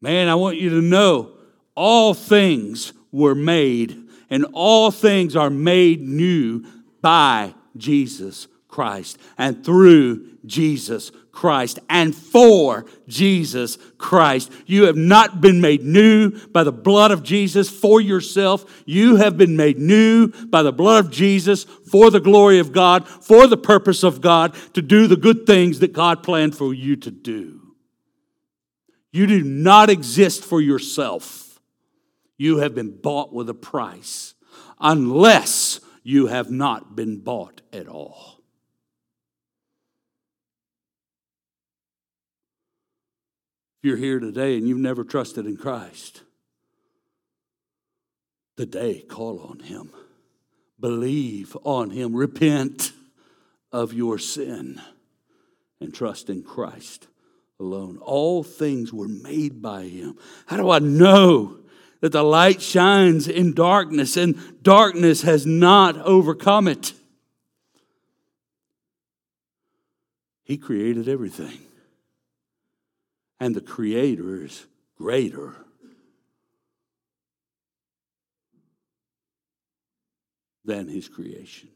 Man, 0.00 0.28
I 0.28 0.34
want 0.34 0.58
you 0.58 0.70
to 0.70 0.82
know 0.82 1.32
all 1.74 2.14
things 2.14 2.92
were 3.12 3.34
made, 3.34 4.08
and 4.28 4.46
all 4.52 4.90
things 4.90 5.36
are 5.36 5.50
made 5.50 6.02
new 6.02 6.64
by 7.00 7.54
Jesus 7.76 8.48
Christ 8.68 9.18
and 9.38 9.64
through 9.64 10.28
Jesus 10.44 11.12
Christ 11.34 11.78
and 11.90 12.14
for 12.14 12.86
Jesus 13.08 13.76
Christ. 13.98 14.50
You 14.66 14.84
have 14.84 14.96
not 14.96 15.40
been 15.40 15.60
made 15.60 15.82
new 15.82 16.30
by 16.48 16.64
the 16.64 16.72
blood 16.72 17.10
of 17.10 17.22
Jesus 17.22 17.68
for 17.68 18.00
yourself. 18.00 18.82
You 18.86 19.16
have 19.16 19.36
been 19.36 19.56
made 19.56 19.78
new 19.78 20.28
by 20.46 20.62
the 20.62 20.72
blood 20.72 21.04
of 21.04 21.10
Jesus 21.10 21.64
for 21.64 22.10
the 22.10 22.20
glory 22.20 22.58
of 22.58 22.72
God, 22.72 23.08
for 23.08 23.46
the 23.46 23.56
purpose 23.56 24.02
of 24.02 24.20
God, 24.20 24.54
to 24.74 24.80
do 24.80 25.06
the 25.06 25.16
good 25.16 25.46
things 25.46 25.80
that 25.80 25.92
God 25.92 26.22
planned 26.22 26.56
for 26.56 26.72
you 26.72 26.96
to 26.96 27.10
do. 27.10 27.60
You 29.12 29.26
do 29.26 29.42
not 29.42 29.90
exist 29.90 30.44
for 30.44 30.60
yourself. 30.60 31.60
You 32.36 32.58
have 32.58 32.74
been 32.74 32.96
bought 32.96 33.32
with 33.32 33.48
a 33.48 33.54
price, 33.54 34.34
unless 34.80 35.80
you 36.02 36.26
have 36.26 36.50
not 36.50 36.96
been 36.96 37.20
bought 37.20 37.60
at 37.72 37.88
all. 37.88 38.33
You're 43.84 43.96
here 43.96 44.18
today 44.18 44.56
and 44.56 44.66
you've 44.66 44.78
never 44.78 45.04
trusted 45.04 45.46
in 45.46 45.56
Christ, 45.56 46.22
today 48.56 49.02
call 49.02 49.40
on 49.40 49.60
Him. 49.60 49.90
Believe 50.80 51.56
on 51.64 51.90
Him. 51.90 52.14
Repent 52.14 52.92
of 53.70 53.92
your 53.92 54.18
sin 54.18 54.80
and 55.80 55.92
trust 55.92 56.30
in 56.30 56.42
Christ 56.42 57.06
alone. 57.60 57.98
All 57.98 58.42
things 58.42 58.92
were 58.92 59.08
made 59.08 59.62
by 59.62 59.84
him. 59.84 60.18
How 60.46 60.56
do 60.56 60.70
I 60.70 60.78
know 60.78 61.58
that 62.00 62.12
the 62.12 62.22
light 62.22 62.60
shines 62.60 63.28
in 63.28 63.54
darkness 63.54 64.16
and 64.16 64.62
darkness 64.62 65.22
has 65.22 65.46
not 65.46 65.96
overcome 65.98 66.68
it? 66.68 66.92
He 70.42 70.58
created 70.58 71.08
everything. 71.08 71.58
And 73.40 73.54
the 73.54 73.60
Creator 73.60 74.44
is 74.44 74.66
greater. 74.96 75.56
Than 80.66 80.88
his 80.88 81.08
creation. 81.08 81.68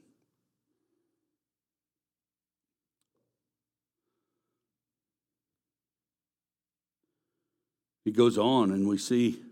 He 8.07 8.13
goes 8.13 8.39
on, 8.39 8.73
and 8.73 8.89
we 8.89 8.97
see 8.97 9.43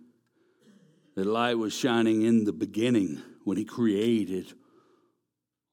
that 1.17 1.27
light 1.27 1.59
was 1.59 1.75
shining 1.75 2.23
in 2.23 2.45
the 2.45 2.55
beginning 2.55 3.21
when 3.45 3.59
he 3.59 3.67
created 3.67 4.55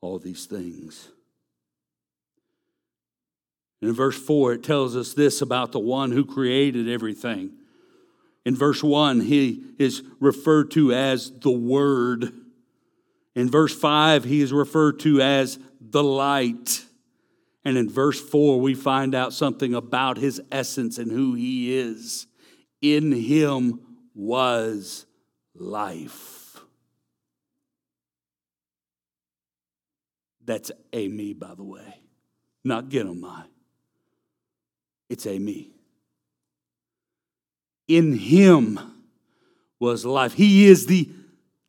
all 0.01 0.19
these 0.19 0.45
things. 0.45 1.07
In 3.87 3.93
verse 3.93 4.17
4, 4.17 4.53
it 4.53 4.63
tells 4.63 4.95
us 4.95 5.13
this 5.13 5.41
about 5.41 5.71
the 5.71 5.79
one 5.79 6.11
who 6.11 6.25
created 6.25 6.87
everything. 6.87 7.51
In 8.45 8.55
verse 8.55 8.83
1, 8.83 9.21
he 9.21 9.63
is 9.77 10.03
referred 10.19 10.71
to 10.71 10.93
as 10.93 11.31
the 11.31 11.51
Word. 11.51 12.33
In 13.35 13.49
verse 13.49 13.77
5, 13.77 14.25
he 14.25 14.41
is 14.41 14.53
referred 14.53 14.99
to 15.01 15.21
as 15.21 15.59
the 15.79 16.03
light. 16.03 16.85
And 17.65 17.77
in 17.77 17.89
verse 17.89 18.19
4, 18.19 18.59
we 18.59 18.75
find 18.75 19.15
out 19.15 19.33
something 19.33 19.73
about 19.73 20.17
his 20.17 20.41
essence 20.51 20.97
and 20.97 21.11
who 21.11 21.33
he 21.33 21.77
is. 21.77 22.27
In 22.81 23.11
him 23.11 23.79
was 24.13 25.05
life. 25.55 26.57
That's 30.45 30.71
a 30.91 31.07
me, 31.07 31.33
by 31.33 31.55
the 31.55 31.63
way, 31.63 32.01
not 32.63 32.91
my. 32.91 33.43
It's 35.13 35.27
a 35.27 35.37
me. 35.37 35.69
In 37.87 38.13
him 38.13 38.79
was 39.79 40.07
life. 40.07 40.33
He 40.33 40.65
is 40.65 40.87
the 40.87 41.07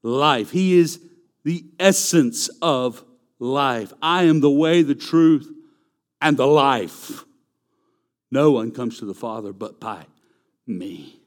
life. 0.02 0.50
He 0.50 0.78
is 0.78 0.98
the 1.44 1.62
essence 1.78 2.48
of 2.62 3.04
life. 3.38 3.92
I 4.00 4.22
am 4.22 4.40
the 4.40 4.50
way, 4.50 4.80
the 4.80 4.94
truth, 4.94 5.46
and 6.22 6.38
the 6.38 6.46
life. 6.46 7.24
No 8.30 8.50
one 8.50 8.70
comes 8.70 8.98
to 9.00 9.04
the 9.04 9.12
Father 9.12 9.52
but 9.52 9.78
by 9.78 10.07
me. 10.66 11.20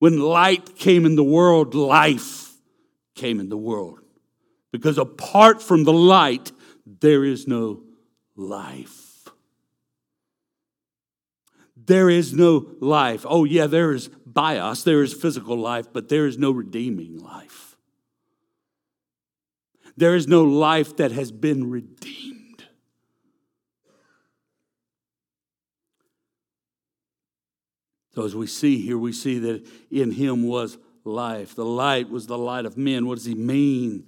When 0.00 0.18
light 0.18 0.74
came 0.74 1.06
in 1.06 1.14
the 1.14 1.22
world, 1.22 1.76
life 1.76 2.54
came 3.14 3.38
in 3.38 3.50
the 3.50 3.56
world. 3.56 4.00
Because 4.72 4.98
apart 4.98 5.62
from 5.62 5.84
the 5.84 5.92
light, 5.92 6.50
there 6.84 7.24
is 7.24 7.46
no 7.46 7.84
life. 8.34 9.07
There 11.88 12.10
is 12.10 12.34
no 12.34 12.68
life. 12.80 13.24
Oh, 13.26 13.44
yeah, 13.44 13.66
there 13.66 13.92
is 13.92 14.08
bios, 14.26 14.84
there 14.84 15.02
is 15.02 15.14
physical 15.14 15.56
life, 15.56 15.86
but 15.90 16.10
there 16.10 16.26
is 16.26 16.36
no 16.36 16.50
redeeming 16.50 17.18
life. 17.18 17.76
There 19.96 20.14
is 20.14 20.28
no 20.28 20.44
life 20.44 20.98
that 20.98 21.12
has 21.12 21.32
been 21.32 21.70
redeemed. 21.70 22.66
So, 28.14 28.24
as 28.24 28.36
we 28.36 28.46
see 28.46 28.80
here, 28.82 28.98
we 28.98 29.12
see 29.12 29.38
that 29.38 29.66
in 29.90 30.10
him 30.10 30.42
was 30.42 30.76
life. 31.04 31.54
The 31.54 31.64
light 31.64 32.10
was 32.10 32.26
the 32.26 32.38
light 32.38 32.66
of 32.66 32.76
men. 32.76 33.06
What 33.06 33.14
does 33.14 33.24
he 33.24 33.34
mean? 33.34 34.04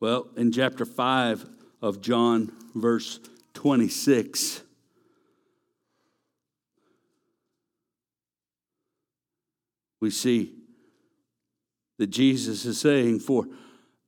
Well, 0.00 0.28
in 0.34 0.50
chapter 0.50 0.86
5 0.86 1.44
of 1.82 2.00
John, 2.00 2.52
verse 2.74 3.20
26, 3.52 4.62
we 10.00 10.10
see 10.10 10.52
that 11.98 12.08
Jesus 12.08 12.64
is 12.64 12.80
saying, 12.80 13.20
For 13.20 13.46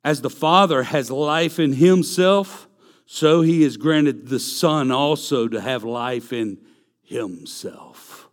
as 0.05 0.21
the 0.21 0.31
Father 0.31 0.85
has 0.85 1.11
life 1.11 1.59
in 1.59 1.75
himself, 1.75 2.69
so 3.07 3.43
he 3.43 3.63
has 3.63 3.77
granted 3.77 4.29
the 4.29 4.41
Son 4.41 4.91
also 4.91 5.49
to 5.49 5.61
have 5.61 5.85
life 5.85 6.33
in 6.33 6.59
himself. 7.03 8.29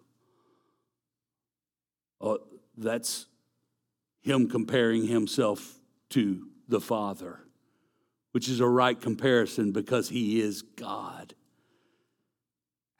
Oh, 2.19 2.39
that's 2.77 3.27
him 4.21 4.49
comparing 4.49 5.07
himself 5.07 5.79
to 6.09 6.47
the 6.67 6.81
Father, 6.81 7.39
which 8.31 8.49
is 8.49 8.59
a 8.59 8.67
right 8.67 8.99
comparison 8.99 9.71
because 9.71 10.09
he 10.09 10.41
is 10.41 10.61
God. 10.61 11.35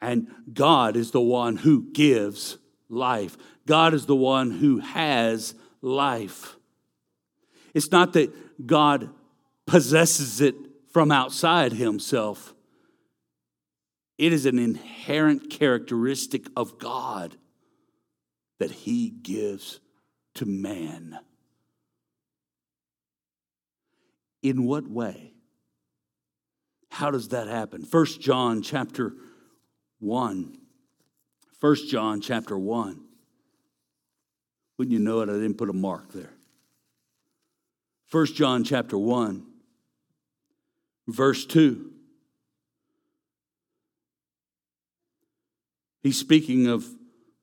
And 0.00 0.28
God 0.52 0.96
is 0.96 1.10
the 1.10 1.20
one 1.20 1.56
who 1.56 1.90
gives 1.92 2.58
life, 2.88 3.36
God 3.66 3.94
is 3.94 4.06
the 4.06 4.16
one 4.16 4.50
who 4.50 4.78
has 4.78 5.54
life. 5.82 6.56
It's 7.74 7.90
not 7.90 8.12
that 8.14 8.66
God 8.66 9.10
possesses 9.66 10.40
it 10.40 10.54
from 10.92 11.12
outside 11.12 11.72
himself. 11.72 12.54
It 14.18 14.32
is 14.32 14.46
an 14.46 14.58
inherent 14.58 15.50
characteristic 15.50 16.46
of 16.56 16.78
God 16.78 17.36
that 18.58 18.70
he 18.70 19.10
gives 19.10 19.80
to 20.34 20.46
man. 20.46 21.18
In 24.42 24.64
what 24.64 24.88
way? 24.88 25.34
How 26.90 27.10
does 27.10 27.28
that 27.28 27.48
happen? 27.48 27.84
First 27.84 28.20
John 28.20 28.62
chapter 28.62 29.12
1. 29.98 30.56
First 31.66 31.88
John 31.88 32.20
chapter 32.20 32.56
1. 32.56 33.00
Wouldn't 34.78 34.92
you 34.92 35.00
know 35.00 35.22
it? 35.22 35.28
I 35.28 35.32
didn't 35.32 35.58
put 35.58 35.68
a 35.68 35.72
mark 35.72 36.12
there. 36.12 36.30
First 38.06 38.36
John 38.36 38.62
chapter 38.62 38.96
1, 38.96 39.44
verse 41.08 41.44
2. 41.44 41.90
He's 46.04 46.16
speaking 46.16 46.68
of 46.68 46.86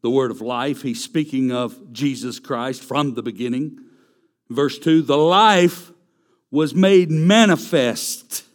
the 0.02 0.10
word 0.10 0.32
of 0.32 0.40
life. 0.40 0.84
He's 0.84 1.04
speaking 1.04 1.52
of 1.52 1.92
Jesus 1.92 2.40
Christ 2.40 2.82
from 2.82 3.16
the 3.16 3.24
beginning. 3.24 3.78
Verse 4.50 4.80
2 4.80 5.02
The 5.02 5.18
life 5.18 5.92
was 6.50 6.74
made 6.74 7.12
manifest, 7.12 8.46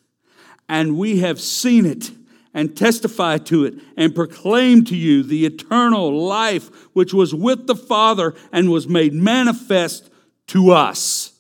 and 0.67 0.97
we 0.97 1.19
have 1.19 1.39
seen 1.39 1.85
it 1.85 2.11
and 2.59 2.77
testify 2.77 3.39
to 3.39 3.65
it 3.65 3.75
and 3.97 4.17
proclaim 4.17 4.85
to 4.85 4.97
you 4.97 5.23
the 5.23 5.47
eternal 5.47 6.27
life 6.27 6.89
which 6.93 7.15
was 7.15 7.33
with 7.33 7.69
the 7.69 7.77
Father 7.77 8.35
and 8.51 8.69
was 8.69 8.89
made 8.89 9.15
manifest 9.15 10.11
to 10.49 10.73
us. 10.73 11.39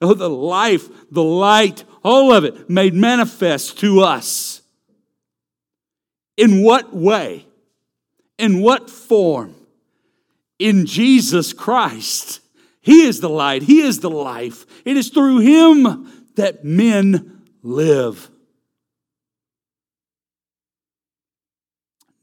Oh, 0.00 0.14
the 0.14 0.30
life, 0.30 0.88
the 1.10 1.24
light, 1.24 1.82
all 2.04 2.32
of 2.32 2.44
it 2.44 2.70
made 2.70 2.94
manifest 2.94 3.80
to 3.80 4.02
us. 4.02 4.62
In 6.36 6.62
what 6.62 6.94
way? 6.94 7.44
In 8.38 8.62
what 8.62 8.88
form? 8.88 9.56
In 10.60 10.86
Jesus 10.86 11.52
Christ. 11.52 12.38
He 12.82 13.02
is 13.02 13.18
the 13.18 13.28
light, 13.28 13.64
He 13.64 13.80
is 13.80 13.98
the 13.98 14.10
life. 14.10 14.64
It 14.84 14.96
is 14.96 15.08
through 15.08 15.40
Him 15.40 16.08
that 16.36 16.64
men 16.64 17.42
live. 17.64 18.30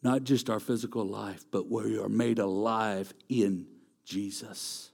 Not 0.04 0.24
just 0.24 0.50
our 0.50 0.60
physical 0.60 1.06
life, 1.06 1.46
but 1.50 1.70
where 1.70 1.86
we 1.86 1.98
are 1.98 2.10
made 2.10 2.40
alive 2.40 3.14
in 3.30 3.66
Jesus. 4.06 4.92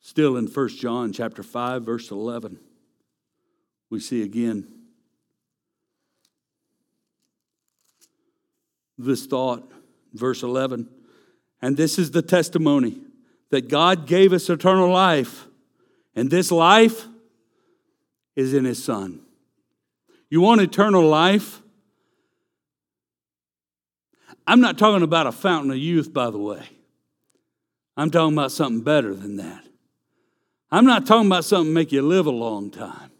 Still 0.00 0.36
in 0.36 0.46
1 0.46 0.68
John 0.68 1.12
chapter 1.12 1.42
5 1.42 1.84
verse 1.84 2.10
11 2.10 2.58
we 3.92 4.00
see 4.00 4.22
again 4.22 4.66
this 8.96 9.26
thought, 9.26 9.70
verse 10.14 10.42
11. 10.42 10.88
And 11.60 11.76
this 11.76 11.98
is 11.98 12.10
the 12.10 12.22
testimony 12.22 12.98
that 13.50 13.68
God 13.68 14.06
gave 14.06 14.32
us 14.32 14.48
eternal 14.48 14.88
life, 14.88 15.46
and 16.16 16.30
this 16.30 16.50
life 16.50 17.06
is 18.34 18.54
in 18.54 18.64
His 18.64 18.82
Son. 18.82 19.20
You 20.32 20.40
want 20.40 20.62
eternal 20.62 21.06
life? 21.06 21.60
I'm 24.46 24.62
not 24.62 24.78
talking 24.78 25.02
about 25.02 25.26
a 25.26 25.32
fountain 25.32 25.70
of 25.70 25.76
youth, 25.76 26.10
by 26.10 26.30
the 26.30 26.38
way. 26.38 26.62
I'm 27.98 28.10
talking 28.10 28.32
about 28.32 28.50
something 28.50 28.80
better 28.80 29.14
than 29.14 29.36
that. 29.36 29.62
I'm 30.70 30.86
not 30.86 31.06
talking 31.06 31.26
about 31.26 31.44
something 31.44 31.74
make 31.74 31.92
you 31.92 32.00
live 32.00 32.24
a 32.24 32.30
long 32.30 32.70
time. 32.70 33.10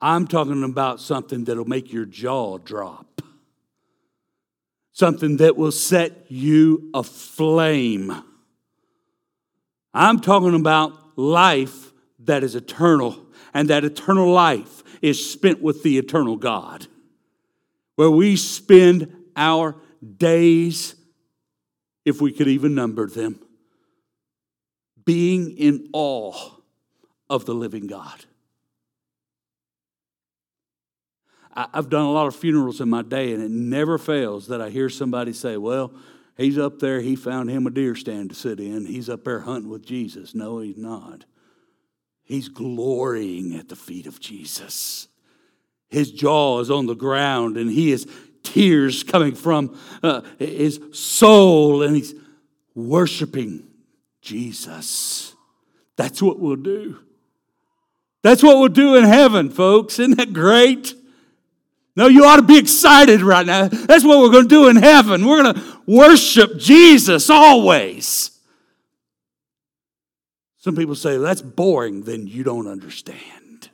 I'm 0.00 0.28
talking 0.28 0.62
about 0.62 1.00
something 1.00 1.42
that'll 1.42 1.64
make 1.64 1.92
your 1.92 2.04
jaw 2.04 2.58
drop, 2.58 3.20
something 4.92 5.38
that 5.38 5.56
will 5.56 5.72
set 5.72 6.26
you 6.30 6.90
aflame. 6.94 8.22
I'm 9.92 10.20
talking 10.20 10.54
about 10.54 11.18
life 11.18 11.90
that 12.20 12.44
is 12.44 12.54
eternal, 12.54 13.18
and 13.52 13.68
that 13.70 13.82
eternal 13.82 14.30
life 14.30 14.77
is 15.02 15.30
spent 15.30 15.62
with 15.62 15.82
the 15.82 15.98
eternal 15.98 16.36
God, 16.36 16.86
where 17.96 18.10
we 18.10 18.36
spend 18.36 19.14
our 19.36 19.76
days, 20.16 20.94
if 22.04 22.20
we 22.20 22.32
could 22.32 22.48
even 22.48 22.74
number 22.74 23.06
them, 23.08 23.40
being 25.04 25.56
in 25.56 25.88
awe 25.92 26.50
of 27.30 27.46
the 27.46 27.54
living 27.54 27.86
God. 27.86 28.24
I've 31.54 31.88
done 31.88 32.04
a 32.04 32.12
lot 32.12 32.28
of 32.28 32.36
funerals 32.36 32.80
in 32.80 32.88
my 32.88 33.02
day, 33.02 33.32
and 33.32 33.42
it 33.42 33.50
never 33.50 33.98
fails 33.98 34.46
that 34.46 34.60
I 34.60 34.70
hear 34.70 34.88
somebody 34.88 35.32
say, 35.32 35.56
Well, 35.56 35.92
he's 36.36 36.56
up 36.56 36.78
there, 36.78 37.00
he 37.00 37.16
found 37.16 37.50
him 37.50 37.66
a 37.66 37.70
deer 37.70 37.96
stand 37.96 38.30
to 38.30 38.36
sit 38.36 38.60
in. 38.60 38.86
He's 38.86 39.08
up 39.08 39.24
there 39.24 39.40
hunting 39.40 39.70
with 39.70 39.84
Jesus. 39.84 40.34
No, 40.34 40.60
he's 40.60 40.76
not. 40.76 41.24
He's 42.28 42.50
glorying 42.50 43.56
at 43.56 43.70
the 43.70 43.74
feet 43.74 44.06
of 44.06 44.20
Jesus. 44.20 45.08
His 45.88 46.12
jaw 46.12 46.60
is 46.60 46.70
on 46.70 46.84
the 46.84 46.94
ground, 46.94 47.56
and 47.56 47.70
he 47.70 47.90
is 47.90 48.06
tears 48.42 49.02
coming 49.02 49.34
from 49.34 49.78
uh, 50.02 50.20
his 50.38 50.78
soul, 50.92 51.82
and 51.82 51.96
he's 51.96 52.14
worshiping 52.74 53.66
Jesus. 54.20 55.34
That's 55.96 56.20
what 56.20 56.38
we'll 56.38 56.56
do. 56.56 56.98
That's 58.22 58.42
what 58.42 58.58
we'll 58.58 58.68
do 58.68 58.96
in 58.96 59.04
heaven, 59.04 59.48
folks. 59.48 59.98
Isn't 59.98 60.18
that 60.18 60.34
great? 60.34 60.92
No, 61.96 62.08
you 62.08 62.26
ought 62.26 62.36
to 62.36 62.42
be 62.42 62.58
excited 62.58 63.22
right 63.22 63.46
now. 63.46 63.68
That's 63.68 64.04
what 64.04 64.18
we're 64.18 64.32
going 64.32 64.48
to 64.50 64.54
do 64.54 64.68
in 64.68 64.76
heaven. 64.76 65.24
We're 65.24 65.44
going 65.44 65.54
to 65.54 65.62
worship 65.86 66.58
Jesus 66.58 67.30
always. 67.30 68.37
Some 70.68 70.76
people 70.76 70.96
say, 70.96 71.16
that's 71.16 71.40
boring. 71.40 72.02
Then 72.02 72.26
you 72.26 72.44
don't 72.44 72.66
understand. 72.66 73.70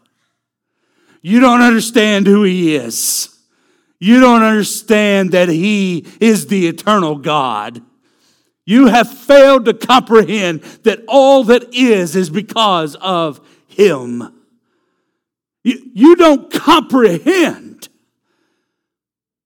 You 1.22 1.40
don't 1.40 1.60
understand 1.60 2.28
who 2.28 2.44
He 2.44 2.76
is. 2.76 3.36
You 3.98 4.20
don't 4.20 4.44
understand 4.44 5.32
that 5.32 5.48
He 5.48 6.06
is 6.20 6.46
the 6.46 6.68
eternal 6.68 7.16
God. 7.16 7.82
You 8.64 8.86
have 8.86 9.10
failed 9.10 9.64
to 9.64 9.74
comprehend 9.74 10.60
that 10.84 11.00
all 11.08 11.42
that 11.42 11.74
is 11.74 12.14
is 12.14 12.30
because 12.30 12.94
of 13.00 13.40
Him. 13.66 14.32
You, 15.64 15.90
you 15.94 16.14
don't 16.14 16.48
comprehend 16.48 17.88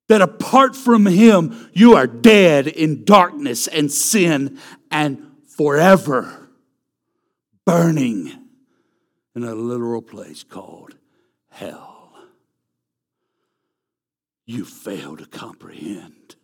that 0.09 0.21
apart 0.21 0.77
from 0.77 1.07
Him, 1.07 1.71
you 1.73 1.95
are 1.95 2.07
dead 2.07 2.67
in 2.67 3.07
darkness 3.07 3.67
and 3.69 3.91
sin 3.91 4.59
and 4.91 5.25
forever 5.47 6.48
burning 7.69 8.33
in 9.37 9.45
a 9.45 9.55
literal 9.55 10.01
place 10.01 10.43
called 10.43 10.97
hell. 11.51 12.15
You 14.47 14.65
fail 14.65 15.19
to 15.19 15.27
comprehend 15.27 16.37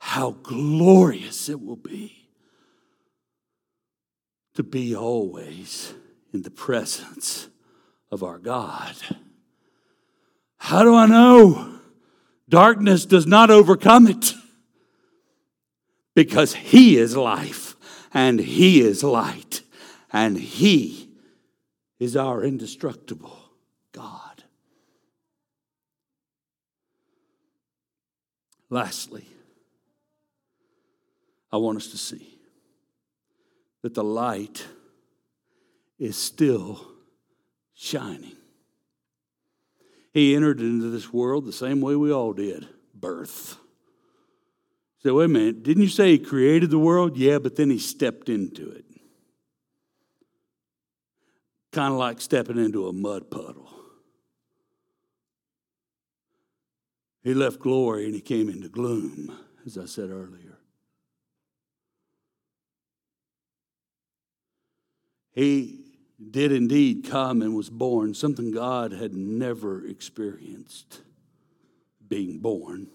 how 0.00 0.32
glorious 0.32 1.48
it 1.48 1.60
will 1.60 1.76
be 1.76 2.28
to 4.54 4.64
be 4.64 4.96
always 4.96 5.94
in 6.32 6.42
the 6.42 6.50
presence 6.50 7.48
of 8.10 8.24
our 8.24 8.38
God. 8.38 8.96
How 10.56 10.82
do 10.82 10.92
I 10.96 11.06
know? 11.06 11.78
Darkness 12.48 13.06
does 13.06 13.28
not 13.28 13.48
overcome 13.48 14.08
it 14.08 14.34
because 16.16 16.54
He 16.54 16.96
is 16.96 17.16
life 17.16 17.76
and 18.12 18.40
He 18.40 18.80
is 18.80 19.04
light 19.04 19.60
and 20.14 20.38
He 20.38 21.10
is 21.98 22.16
our 22.16 22.44
indestructible 22.44 23.36
God. 23.90 24.44
Lastly, 28.70 29.26
I 31.52 31.56
want 31.56 31.78
us 31.78 31.88
to 31.88 31.98
see 31.98 32.38
that 33.82 33.94
the 33.94 34.04
light 34.04 34.64
is 35.98 36.16
still 36.16 36.80
shining. 37.74 38.36
He 40.12 40.36
entered 40.36 40.60
into 40.60 40.90
this 40.90 41.12
world 41.12 41.44
the 41.44 41.52
same 41.52 41.80
way 41.80 41.96
we 41.96 42.12
all 42.12 42.32
did 42.32 42.68
birth. 42.94 43.56
So, 45.00 45.16
wait 45.16 45.24
a 45.24 45.28
minute, 45.28 45.64
didn't 45.64 45.82
you 45.82 45.88
say 45.88 46.12
he 46.12 46.18
created 46.18 46.70
the 46.70 46.78
world? 46.78 47.16
Yeah, 47.16 47.40
but 47.40 47.56
then 47.56 47.68
he 47.68 47.78
stepped 47.78 48.28
into 48.28 48.70
it. 48.70 48.84
Kind 51.74 51.92
of 51.92 51.98
like 51.98 52.20
stepping 52.20 52.56
into 52.56 52.86
a 52.86 52.92
mud 52.92 53.32
puddle. 53.32 53.68
He 57.24 57.34
left 57.34 57.58
glory 57.58 58.04
and 58.04 58.14
he 58.14 58.20
came 58.20 58.48
into 58.48 58.68
gloom, 58.68 59.36
as 59.66 59.76
I 59.76 59.86
said 59.86 60.10
earlier. 60.10 60.56
He 65.32 65.80
did 66.30 66.52
indeed 66.52 67.06
come 67.10 67.42
and 67.42 67.56
was 67.56 67.70
born, 67.70 68.14
something 68.14 68.52
God 68.52 68.92
had 68.92 69.12
never 69.12 69.84
experienced 69.84 71.00
being 72.06 72.38
born. 72.38 72.86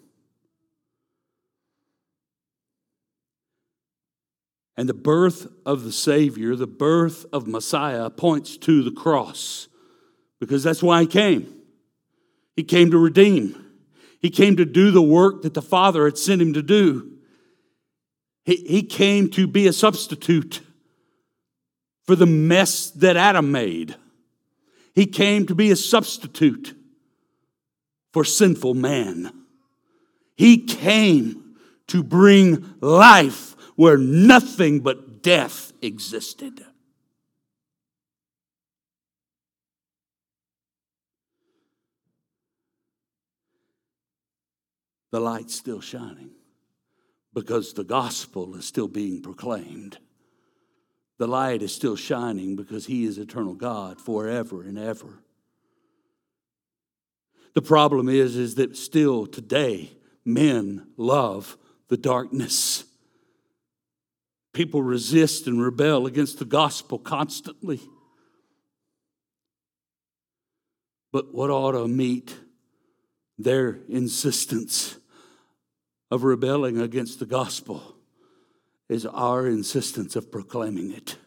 And 4.79 4.87
the 4.87 4.93
birth 4.93 5.45
of 5.65 5.83
the 5.83 5.91
Savior, 5.91 6.55
the 6.55 6.65
birth 6.65 7.25
of 7.33 7.49
Messiah, 7.49 8.09
points 8.09 8.55
to 8.59 8.81
the 8.81 8.93
cross 8.93 9.67
because 10.39 10.63
that's 10.63 10.81
why 10.81 11.01
He 11.01 11.07
came. 11.07 11.53
He 12.55 12.63
came 12.63 12.89
to 12.91 12.97
redeem, 12.97 13.61
He 14.21 14.29
came 14.29 14.55
to 14.55 14.63
do 14.63 14.91
the 14.91 15.01
work 15.01 15.41
that 15.41 15.53
the 15.53 15.61
Father 15.61 16.05
had 16.05 16.17
sent 16.17 16.41
Him 16.41 16.53
to 16.53 16.61
do. 16.61 17.11
He, 18.45 18.55
he 18.55 18.83
came 18.83 19.29
to 19.31 19.47
be 19.47 19.67
a 19.67 19.73
substitute 19.73 20.61
for 22.05 22.15
the 22.15 22.25
mess 22.25 22.89
that 22.91 23.17
Adam 23.17 23.51
made. 23.51 23.97
He 24.95 25.07
came 25.07 25.45
to 25.47 25.55
be 25.55 25.71
a 25.71 25.75
substitute 25.75 26.73
for 28.13 28.23
sinful 28.23 28.75
man. 28.75 29.33
He 30.37 30.57
came 30.57 31.57
to 31.87 32.01
bring 32.01 32.75
life 32.79 33.48
where 33.79 33.97
nothing 33.97 34.81
but 34.81 35.23
death 35.23 35.71
existed. 35.81 36.65
The 45.11 45.21
light's 45.21 45.55
still 45.55 45.79
shining 45.79 46.31
because 47.33 47.71
the 47.71 47.85
gospel 47.85 48.53
is 48.57 48.65
still 48.65 48.89
being 48.89 49.21
proclaimed. 49.21 49.97
The 51.17 51.27
light 51.27 51.61
is 51.61 51.73
still 51.73 51.95
shining 51.95 52.57
because 52.57 52.85
He 52.85 53.05
is 53.05 53.17
eternal 53.17 53.53
God 53.53 54.01
forever 54.01 54.61
and 54.61 54.77
ever. 54.77 55.23
The 57.53 57.61
problem 57.61 58.09
is, 58.09 58.35
is 58.35 58.55
that 58.55 58.75
still 58.75 59.25
today 59.25 59.91
men 60.25 60.87
love 60.97 61.57
the 61.87 61.95
darkness. 61.95 62.83
People 64.53 64.81
resist 64.81 65.47
and 65.47 65.61
rebel 65.61 66.05
against 66.05 66.39
the 66.39 66.45
gospel 66.45 66.97
constantly. 66.97 67.79
But 71.11 71.33
what 71.33 71.49
ought 71.49 71.73
to 71.73 71.87
meet 71.87 72.35
their 73.37 73.79
insistence 73.87 74.97
of 76.11 76.23
rebelling 76.23 76.79
against 76.79 77.19
the 77.19 77.25
gospel 77.25 77.95
is 78.89 79.05
our 79.05 79.47
insistence 79.47 80.15
of 80.15 80.31
proclaiming 80.31 80.91
it 80.91 81.17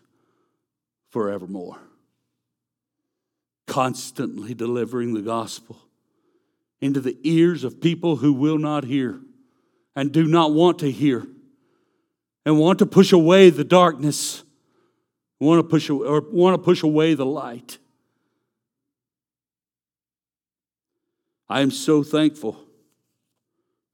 forevermore. 1.11 1.79
Constantly 3.66 4.55
delivering 4.55 5.14
the 5.14 5.23
gospel 5.23 5.79
into 6.81 7.01
the 7.01 7.16
ears 7.23 7.62
of 7.62 7.81
people 7.81 8.16
who 8.16 8.33
will 8.33 8.59
not 8.59 8.85
hear 8.85 9.20
and 9.95 10.11
do 10.11 10.27
not 10.27 10.53
want 10.53 10.81
to 10.81 10.91
hear 10.91 11.27
and 12.45 12.59
want 12.59 12.78
to 12.80 12.86
push 12.86 13.12
away 13.12 13.51
the 13.51 13.64
darkness, 13.64 14.43
want 15.38 15.59
to 15.59 15.62
push 15.62 15.88
or 15.90 16.20
want 16.30 16.55
to 16.55 16.62
push 16.62 16.82
away 16.82 17.14
the 17.14 17.26
light. 17.26 17.78
I 21.49 21.61
am 21.61 21.70
so 21.70 22.03
thankful 22.03 22.59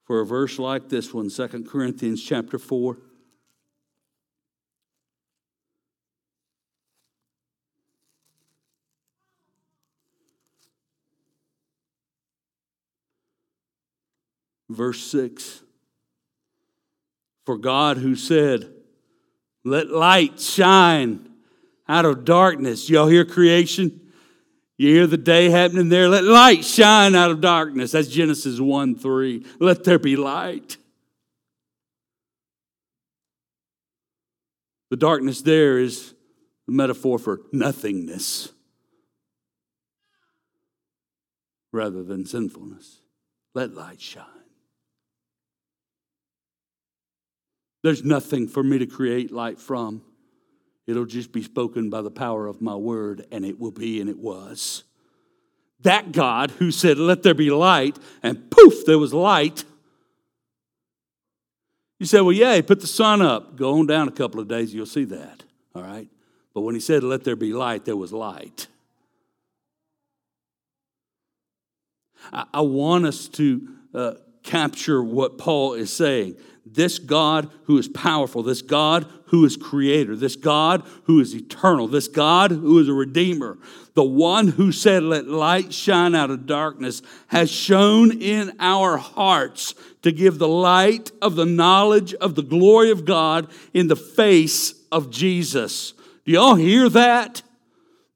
for 0.05 0.21
a 0.21 0.25
verse 0.25 0.57
like 0.57 0.89
this 0.89 1.13
one, 1.13 1.29
2 1.29 1.65
Corinthians 1.69 2.23
chapter 2.23 2.57
4. 2.57 2.97
Verse 14.69 15.03
6. 15.03 15.63
For 17.49 17.57
God, 17.57 17.97
who 17.97 18.15
said, 18.15 18.71
Let 19.65 19.89
light 19.89 20.39
shine 20.39 21.31
out 21.87 22.05
of 22.05 22.23
darkness. 22.23 22.91
Y'all 22.91 23.07
hear 23.07 23.25
creation? 23.25 24.11
You 24.77 24.89
hear 24.89 25.07
the 25.07 25.17
day 25.17 25.49
happening 25.49 25.89
there? 25.89 26.07
Let 26.07 26.25
light 26.25 26.63
shine 26.63 27.15
out 27.15 27.31
of 27.31 27.41
darkness. 27.41 27.93
That's 27.93 28.07
Genesis 28.07 28.59
1 28.59 28.99
3. 28.99 29.47
Let 29.59 29.83
there 29.83 29.97
be 29.97 30.15
light. 30.15 30.77
The 34.91 34.97
darkness 34.97 35.41
there 35.41 35.79
is 35.79 36.13
the 36.67 36.73
metaphor 36.73 37.17
for 37.17 37.41
nothingness 37.51 38.53
rather 41.71 42.03
than 42.03 42.27
sinfulness. 42.27 42.99
Let 43.55 43.73
light 43.73 43.99
shine. 43.99 44.38
There's 47.81 48.03
nothing 48.03 48.47
for 48.47 48.63
me 48.63 48.77
to 48.79 48.85
create 48.85 49.31
light 49.31 49.59
from. 49.59 50.01
It'll 50.87 51.05
just 51.05 51.31
be 51.31 51.43
spoken 51.43 51.89
by 51.89 52.01
the 52.01 52.11
power 52.11 52.47
of 52.47 52.61
my 52.61 52.75
word, 52.75 53.25
and 53.31 53.45
it 53.45 53.59
will 53.59 53.71
be, 53.71 54.01
and 54.01 54.09
it 54.09 54.17
was. 54.17 54.83
That 55.81 56.11
God 56.11 56.51
who 56.51 56.71
said, 56.71 56.97
Let 56.97 57.23
there 57.23 57.33
be 57.33 57.51
light, 57.51 57.97
and 58.21 58.49
poof, 58.49 58.85
there 58.85 58.99
was 58.99 59.13
light. 59.13 59.63
You 61.99 62.05
said, 62.05 62.21
Well, 62.21 62.33
yeah, 62.33 62.55
he 62.55 62.61
put 62.61 62.81
the 62.81 62.87
sun 62.87 63.21
up. 63.21 63.55
Go 63.55 63.79
on 63.79 63.85
down 63.85 64.07
a 64.07 64.11
couple 64.11 64.39
of 64.39 64.47
days, 64.47 64.73
you'll 64.73 64.85
see 64.85 65.05
that. 65.05 65.43
All 65.75 65.83
right? 65.83 66.09
But 66.53 66.61
when 66.61 66.75
he 66.75 66.81
said, 66.81 67.03
Let 67.03 67.23
there 67.23 67.35
be 67.35 67.53
light, 67.53 67.85
there 67.85 67.95
was 67.95 68.11
light. 68.11 68.67
I, 72.33 72.45
I 72.53 72.61
want 72.61 73.05
us 73.05 73.27
to 73.29 73.69
uh, 73.93 74.13
capture 74.43 75.03
what 75.03 75.37
Paul 75.37 75.75
is 75.75 75.93
saying. 75.93 76.35
This 76.73 76.99
God 76.99 77.49
who 77.63 77.77
is 77.77 77.87
powerful, 77.87 78.43
this 78.43 78.61
God 78.61 79.05
who 79.27 79.45
is 79.45 79.57
creator, 79.57 80.15
this 80.15 80.35
God 80.35 80.83
who 81.03 81.19
is 81.19 81.35
eternal, 81.35 81.87
this 81.87 82.07
God 82.07 82.51
who 82.51 82.79
is 82.79 82.87
a 82.87 82.93
redeemer, 82.93 83.57
the 83.93 84.03
one 84.03 84.49
who 84.49 84.71
said, 84.71 85.03
Let 85.03 85.27
light 85.27 85.73
shine 85.73 86.15
out 86.15 86.31
of 86.31 86.45
darkness, 86.45 87.01
has 87.27 87.51
shone 87.51 88.11
in 88.11 88.53
our 88.59 88.97
hearts 88.97 89.75
to 90.01 90.11
give 90.11 90.37
the 90.37 90.47
light 90.47 91.11
of 91.21 91.35
the 91.35 91.45
knowledge 91.45 92.13
of 92.15 92.35
the 92.35 92.43
glory 92.43 92.91
of 92.91 93.05
God 93.05 93.49
in 93.73 93.87
the 93.87 93.95
face 93.95 94.73
of 94.91 95.09
Jesus. 95.09 95.93
Do 96.25 96.31
y'all 96.31 96.55
hear 96.55 96.89
that? 96.89 97.41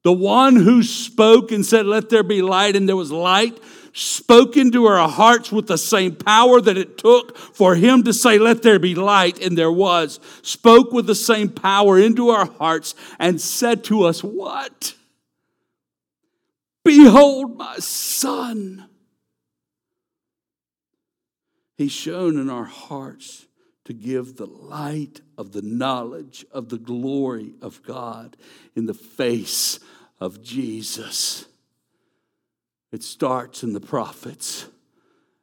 The 0.04 0.12
one 0.12 0.56
who 0.56 0.82
spoke 0.82 1.50
and 1.50 1.64
said, 1.64 1.86
Let 1.86 2.10
there 2.10 2.22
be 2.22 2.42
light, 2.42 2.76
and 2.76 2.88
there 2.88 2.96
was 2.96 3.10
light 3.10 3.58
spoke 3.94 4.56
into 4.56 4.86
our 4.86 5.08
hearts 5.08 5.52
with 5.52 5.68
the 5.68 5.78
same 5.78 6.16
power 6.16 6.60
that 6.60 6.76
it 6.76 6.98
took 6.98 7.36
for 7.38 7.76
him 7.76 8.02
to 8.02 8.12
say, 8.12 8.38
Let 8.38 8.62
there 8.62 8.78
be 8.78 8.94
light, 8.94 9.40
and 9.40 9.56
there 9.56 9.72
was, 9.72 10.20
spoke 10.42 10.92
with 10.92 11.06
the 11.06 11.14
same 11.14 11.48
power 11.48 11.98
into 11.98 12.28
our 12.28 12.46
hearts 12.46 12.94
and 13.18 13.40
said 13.40 13.84
to 13.84 14.02
us, 14.02 14.22
What? 14.22 14.94
Behold, 16.84 17.56
my 17.56 17.76
son. 17.78 18.88
He's 21.78 21.92
shone 21.92 22.36
in 22.38 22.50
our 22.50 22.64
hearts 22.64 23.46
to 23.84 23.92
give 23.92 24.36
the 24.36 24.46
light 24.46 25.20
of 25.38 25.52
the 25.52 25.62
knowledge 25.62 26.44
of 26.52 26.68
the 26.68 26.78
glory 26.78 27.54
of 27.62 27.82
God 27.82 28.36
in 28.74 28.86
the 28.86 28.94
face 28.94 29.78
of 30.20 30.42
Jesus. 30.42 31.46
It 32.94 33.02
starts 33.02 33.64
in 33.64 33.72
the 33.72 33.80
prophets 33.80 34.68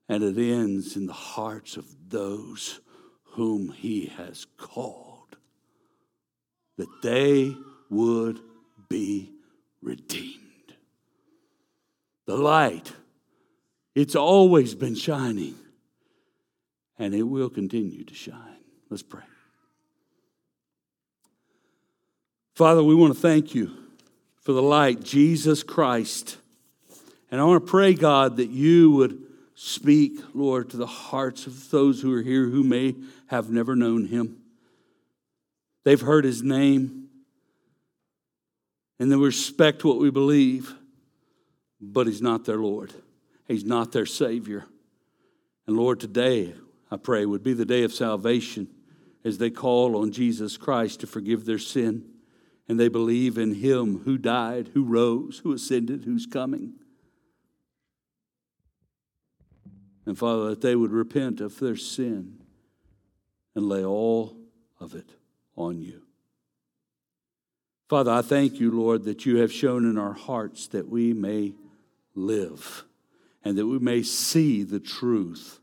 and 0.07 0.23
it 0.23 0.37
ends 0.37 0.95
in 0.95 1.05
the 1.05 1.11
hearts 1.11 1.75
of 1.75 1.85
those 2.07 2.79
whom 3.31 3.73
he 3.73 4.05
has 4.05 4.47
called, 4.55 5.35
that 6.77 6.87
they 7.03 7.53
would 7.89 8.39
be 8.87 9.33
redeemed. 9.81 10.75
The 12.25 12.37
light, 12.37 12.93
it's 13.95 14.15
always 14.15 14.73
been 14.73 14.95
shining, 14.95 15.55
and 16.97 17.13
it 17.13 17.23
will 17.23 17.49
continue 17.49 18.05
to 18.05 18.13
shine. 18.13 18.63
Let's 18.89 19.03
pray. 19.03 19.23
Father, 22.55 22.81
we 22.81 22.95
want 22.95 23.13
to 23.13 23.19
thank 23.19 23.53
you 23.53 23.75
for 24.39 24.53
the 24.53 24.63
light, 24.63 25.03
Jesus 25.03 25.63
Christ 25.63 26.37
and 27.31 27.39
I 27.39 27.45
want 27.45 27.65
to 27.65 27.71
pray, 27.71 27.93
God, 27.93 28.37
that 28.37 28.49
you 28.49 28.91
would 28.91 29.23
speak, 29.55 30.19
Lord, 30.33 30.69
to 30.71 30.77
the 30.77 30.85
hearts 30.85 31.47
of 31.47 31.69
those 31.71 32.01
who 32.01 32.13
are 32.13 32.21
here 32.21 32.45
who 32.45 32.63
may 32.63 32.95
have 33.27 33.49
never 33.49 33.75
known 33.75 34.05
him. 34.07 34.37
They've 35.85 36.01
heard 36.01 36.25
his 36.25 36.43
name 36.43 37.07
and 38.99 39.11
they 39.11 39.15
respect 39.15 39.83
what 39.83 39.97
we 39.97 40.11
believe, 40.11 40.75
but 41.79 42.05
he's 42.05 42.21
not 42.21 42.45
their 42.45 42.57
Lord. 42.57 42.93
He's 43.47 43.63
not 43.65 43.91
their 43.91 44.05
Savior. 44.05 44.65
And 45.65 45.77
Lord, 45.77 45.99
today, 45.99 46.53
I 46.91 46.97
pray, 46.97 47.25
would 47.25 47.43
be 47.43 47.53
the 47.53 47.65
day 47.65 47.83
of 47.83 47.93
salvation 47.93 48.67
as 49.23 49.37
they 49.37 49.49
call 49.49 49.95
on 49.95 50.11
Jesus 50.11 50.57
Christ 50.57 50.99
to 50.99 51.07
forgive 51.07 51.45
their 51.45 51.59
sin 51.59 52.05
and 52.67 52.79
they 52.79 52.89
believe 52.89 53.37
in 53.37 53.55
him 53.55 53.99
who 54.05 54.17
died, 54.17 54.69
who 54.73 54.83
rose, 54.83 55.41
who 55.43 55.53
ascended, 55.53 56.03
who's 56.05 56.25
coming. 56.25 56.73
And 60.05 60.17
Father, 60.17 60.49
that 60.49 60.61
they 60.61 60.75
would 60.75 60.91
repent 60.91 61.41
of 61.41 61.59
their 61.59 61.75
sin 61.75 62.39
and 63.55 63.67
lay 63.67 63.83
all 63.83 64.37
of 64.79 64.95
it 64.95 65.09
on 65.55 65.81
you. 65.81 66.01
Father, 67.89 68.11
I 68.11 68.21
thank 68.21 68.59
you, 68.59 68.71
Lord, 68.71 69.03
that 69.03 69.25
you 69.25 69.37
have 69.37 69.51
shown 69.51 69.85
in 69.85 69.97
our 69.97 70.13
hearts 70.13 70.67
that 70.67 70.87
we 70.87 71.13
may 71.13 71.53
live 72.15 72.85
and 73.43 73.57
that 73.57 73.67
we 73.67 73.79
may 73.79 74.01
see 74.01 74.63
the 74.63 74.79
truth, 74.79 75.59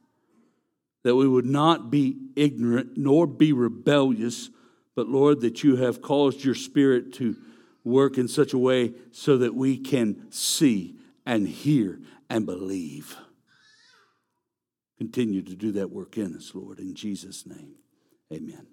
that 1.05 1.16
we 1.16 1.26
would 1.26 1.47
not 1.47 1.91
be 1.91 2.16
ignorant 2.36 2.97
nor 2.97 3.26
be 3.26 3.53
rebellious, 3.53 4.51
but 4.95 5.09
Lord, 5.09 5.41
that 5.41 5.64
you 5.64 5.76
have 5.76 6.03
caused 6.03 6.45
your 6.45 6.55
Spirit 6.55 7.14
to 7.14 7.36
work 7.82 8.18
in 8.18 8.28
such 8.28 8.53
a 8.53 8.59
way 8.59 8.93
so 9.11 9.39
that 9.39 9.55
we 9.55 9.78
can 9.78 10.30
see 10.30 10.97
and 11.24 11.49
hear 11.49 11.99
and 12.28 12.45
believe. 12.45 13.16
Continue 14.99 15.42
to 15.42 15.55
do 15.55 15.72
that 15.72 15.90
work 15.90 16.18
in 16.18 16.34
us, 16.34 16.53
Lord. 16.55 16.80
In 16.80 16.94
Jesus' 16.94 17.46
name, 17.46 17.76
amen. 18.32 18.66